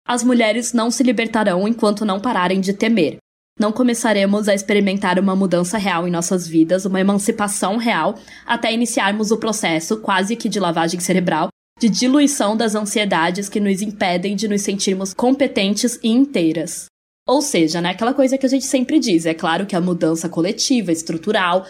[0.08, 3.18] as mulheres não se libertarão enquanto não pararem de temer.
[3.60, 8.16] Não começaremos a experimentar uma mudança real em nossas vidas, uma emancipação real,
[8.46, 13.82] até iniciarmos o processo, quase que de lavagem cerebral, de diluição das ansiedades que nos
[13.82, 16.86] impedem de nos sentirmos competentes e inteiras.
[17.28, 20.30] Ou seja, né, aquela coisa que a gente sempre diz, é claro que a mudança
[20.30, 21.66] coletiva, estrutural,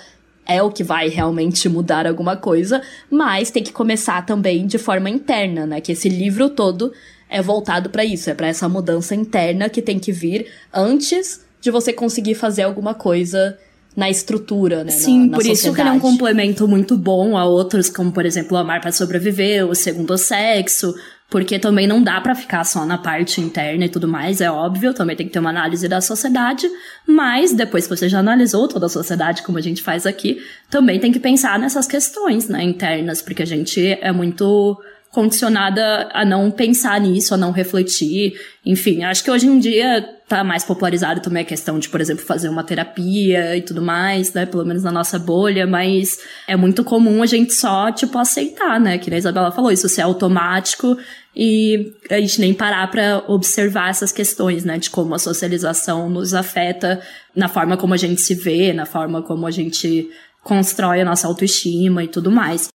[0.46, 5.10] é o que vai realmente mudar alguma coisa, mas tem que começar também de forma
[5.10, 5.82] interna, né?
[5.82, 6.94] Que esse livro todo
[7.30, 11.72] é voltado para isso, é para essa mudança interna que tem que vir antes de
[11.72, 13.58] você conseguir fazer alguma coisa
[13.96, 14.92] na estrutura, né?
[14.92, 15.60] Sim, na, na por sociedade.
[15.60, 18.92] isso que ele é um complemento muito bom a outros, como por exemplo, Amar para
[18.92, 20.94] Sobreviver, O Segundo Sexo,
[21.30, 24.94] porque também não dá para ficar só na parte interna e tudo mais, é óbvio,
[24.94, 26.70] também tem que ter uma análise da sociedade,
[27.08, 30.38] mas depois que você já analisou toda a sociedade, como a gente faz aqui,
[30.70, 34.80] também tem que pensar nessas questões, né, internas, porque a gente é muito
[35.12, 38.34] condicionada a não pensar nisso, a não refletir.
[38.66, 42.26] Enfim, acho que hoje em dia tá mais popularizado também a questão de, por exemplo,
[42.26, 44.46] fazer uma terapia e tudo mais, né?
[44.46, 48.98] Pelo menos na nossa bolha, mas é muito comum a gente só, tipo, aceitar, né?
[48.98, 50.98] Que a Isabela falou, isso ser automático
[51.36, 54.78] e a gente nem parar para observar essas questões, né?
[54.78, 57.02] De como a socialização nos afeta
[57.34, 60.10] na forma como a gente se vê, na forma como a gente
[60.44, 62.68] constrói a nossa autoestima e tudo mais.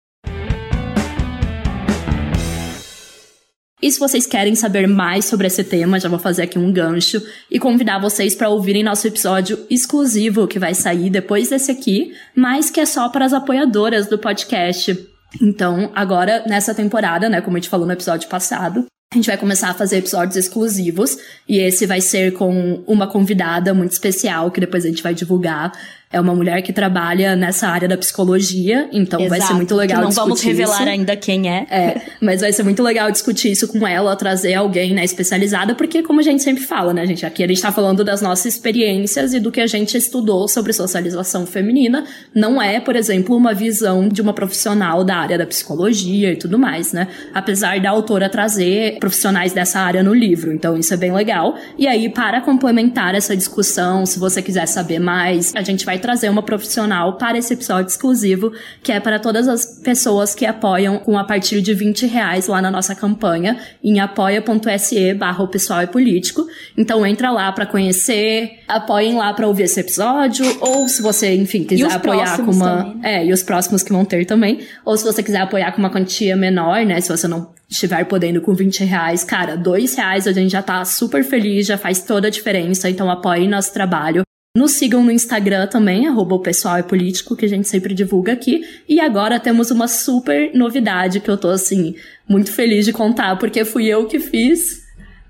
[3.82, 7.22] E se vocês querem saber mais sobre esse tema, já vou fazer aqui um gancho
[7.50, 12.70] e convidar vocês para ouvirem nosso episódio exclusivo que vai sair depois desse aqui, mas
[12.70, 15.08] que é só para as apoiadoras do podcast.
[15.42, 19.38] Então, agora nessa temporada, né, como a gente falou no episódio passado, a gente vai
[19.38, 21.18] começar a fazer episódios exclusivos
[21.50, 25.72] e esse vai ser com uma convidada muito especial que depois a gente vai divulgar
[26.12, 30.02] é uma mulher que trabalha nessa área da psicologia, então Exato, vai ser muito legal
[30.02, 30.90] não discutir vamos revelar isso.
[30.90, 31.66] ainda quem é.
[31.70, 36.04] É, mas vai ser muito legal discutir isso com ela, trazer alguém, né, especializada, porque
[36.04, 39.34] como a gente sempre fala, né, gente, aqui a gente tá falando das nossas experiências
[39.34, 42.04] e do que a gente estudou sobre socialização feminina,
[42.36, 46.60] não é, por exemplo, uma visão de uma profissional da área da psicologia e tudo
[46.60, 47.08] mais, né?
[47.34, 51.56] Apesar da autora trazer profissionais dessa área no livro, então isso é bem legal.
[51.78, 56.30] E aí, para complementar essa discussão, se você quiser saber mais, a gente vai trazer
[56.30, 58.52] uma profissional para esse episódio exclusivo,
[58.84, 62.62] que é para todas as pessoas que apoiam com a partir de 20 reais lá
[62.62, 66.46] na nossa campanha, em apoia.se barra o pessoal é político.
[66.78, 71.64] Então entra lá para conhecer, apoiem lá para ouvir esse episódio, ou se você, enfim,
[71.64, 72.78] quiser apoiar com uma.
[72.78, 73.16] Também, né?
[73.16, 74.60] É, e os próximos que vão ter também.
[74.84, 77.00] Ou se você quiser apoiar com uma quantia menor, né?
[77.00, 80.84] Se você não estiver podendo com 20 reais, cara, dois reais a gente já tá
[80.84, 84.24] super feliz, já faz toda a diferença, então apoie nosso trabalho.
[84.54, 88.34] Nos sigam no Instagram também, arroba o pessoal é político, que a gente sempre divulga
[88.34, 88.62] aqui.
[88.88, 91.96] E agora temos uma super novidade que eu tô, assim,
[92.28, 94.81] muito feliz de contar, porque fui eu que fiz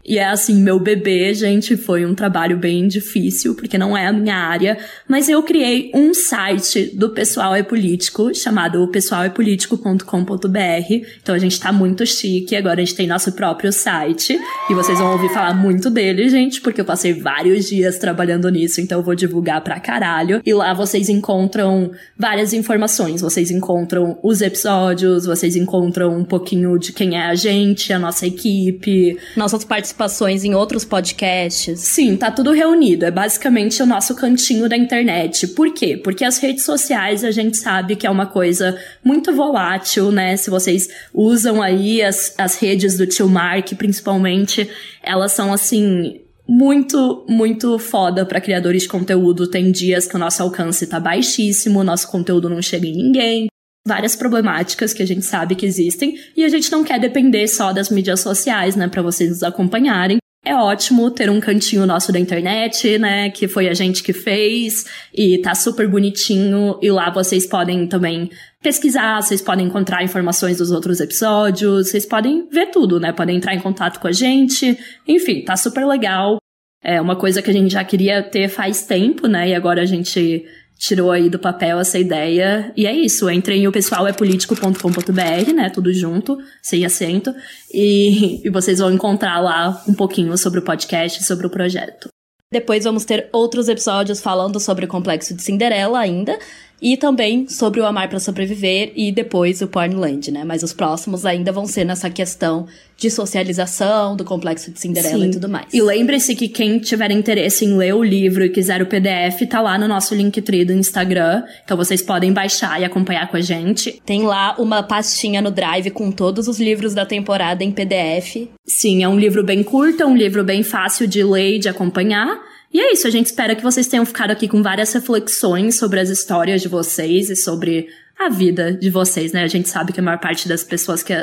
[0.06, 4.14] e é assim, meu bebê, gente, foi um trabalho bem difícil, porque não é a
[4.14, 11.08] minha área, mas eu criei um site do Pessoal é Político, chamado pessoalepolitico.com.br.
[11.22, 14.98] Então a gente tá muito chique, agora a gente tem nosso próprio site, e vocês
[14.98, 19.04] vão ouvir falar muito dele, gente, porque eu passei vários dias trabalhando nisso, então eu
[19.04, 20.42] vou divulgar pra caralho.
[20.46, 26.92] E lá vocês encontram várias informações, vocês encontram os episódios, vocês encontram um pouquinho de
[26.92, 29.18] quem é a gente, a nossa equipe.
[29.36, 31.80] Nossas partes participações em outros podcasts.
[31.80, 33.06] Sim, tá tudo reunido.
[33.06, 35.48] É basicamente o nosso cantinho da internet.
[35.50, 35.98] Por quê?
[35.98, 40.36] Porque as redes sociais a gente sabe que é uma coisa muito volátil, né?
[40.38, 44.70] Se vocês usam aí as, as redes do tio Mark, principalmente,
[45.04, 49.48] elas são assim muito, muito foda para criadores de conteúdo.
[49.48, 53.52] Tem dias que o nosso alcance tá baixíssimo, nosso conteúdo não chega em ninguém
[53.86, 57.74] várias problemáticas que a gente sabe que existem e a gente não quer depender só
[57.74, 60.18] das mídias sociais, né, para vocês nos acompanharem.
[60.44, 64.86] É ótimo ter um cantinho nosso da internet, né, que foi a gente que fez
[65.14, 68.30] e tá super bonitinho e lá vocês podem também
[68.62, 73.54] pesquisar, vocês podem encontrar informações dos outros episódios, vocês podem ver tudo, né, podem entrar
[73.54, 74.78] em contato com a gente.
[75.08, 76.38] Enfim, tá super legal.
[76.84, 79.86] É uma coisa que a gente já queria ter faz tempo, né, e agora a
[79.86, 80.44] gente
[80.82, 82.74] tirou aí do papel essa ideia.
[82.76, 85.70] E é isso, entrem em o pessoal é político.com.br, né?
[85.70, 87.36] Tudo junto, sem acento.
[87.72, 92.10] E, e vocês vão encontrar lá um pouquinho sobre o podcast, sobre o projeto.
[92.52, 96.38] Depois vamos ter outros episódios falando sobre o complexo de Cinderela ainda
[96.82, 100.44] e também sobre o Amar para Sobreviver e depois o Pornland, né?
[100.44, 102.66] Mas os próximos ainda vão ser nessa questão
[102.98, 105.30] de socialização, do complexo de Cinderela Sim.
[105.30, 105.74] e tudo mais.
[105.74, 109.60] E lembre-se que quem tiver interesse em ler o livro e quiser o PDF, tá
[109.60, 114.00] lá no nosso Linktree do Instagram, então vocês podem baixar e acompanhar com a gente.
[114.06, 118.48] Tem lá uma pastinha no Drive com todos os livros da temporada em PDF.
[118.66, 121.70] Sim, é um livro bem curto, é um livro bem fácil de ler e de
[121.70, 122.51] acompanhar.
[122.74, 126.00] E é isso, a gente espera que vocês tenham ficado aqui com várias reflexões sobre
[126.00, 127.88] as histórias de vocês e sobre
[128.18, 129.44] a vida de vocês, né?
[129.44, 131.14] A gente sabe que a maior parte das pessoas que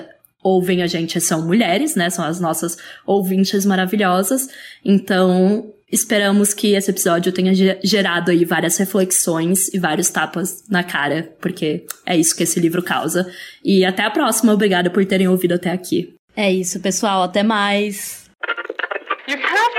[0.42, 2.10] ouvem a gente são mulheres, né?
[2.10, 2.76] São as nossas
[3.06, 4.48] ouvintes maravilhosas.
[4.84, 7.52] Então, esperamos que esse episódio tenha
[7.82, 12.82] gerado aí várias reflexões e vários tapas na cara, porque é isso que esse livro
[12.82, 13.30] causa.
[13.64, 16.14] E até a próxima, obrigada por terem ouvido até aqui.
[16.36, 18.27] É isso, pessoal, até mais.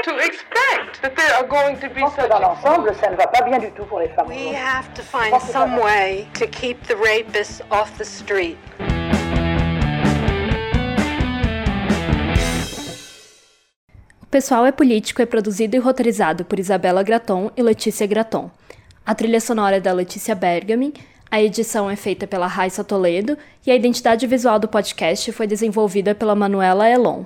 [0.05, 3.41] To expect that there are going to be such dans l'ensemble, ça ne va pas
[3.41, 4.29] bien du tout pour les femmes.
[4.29, 8.57] We have to find some way to keep the rapists off the street.
[14.31, 18.49] Pessoal é Político é produzido e roteirizado por Isabela Graton e Letícia Graton.
[19.05, 20.93] A trilha sonora é da Letícia Bergamin,
[21.29, 26.15] a edição é feita pela Raissa Toledo e a identidade visual do podcast foi desenvolvida
[26.15, 27.25] pela Manuela Elon.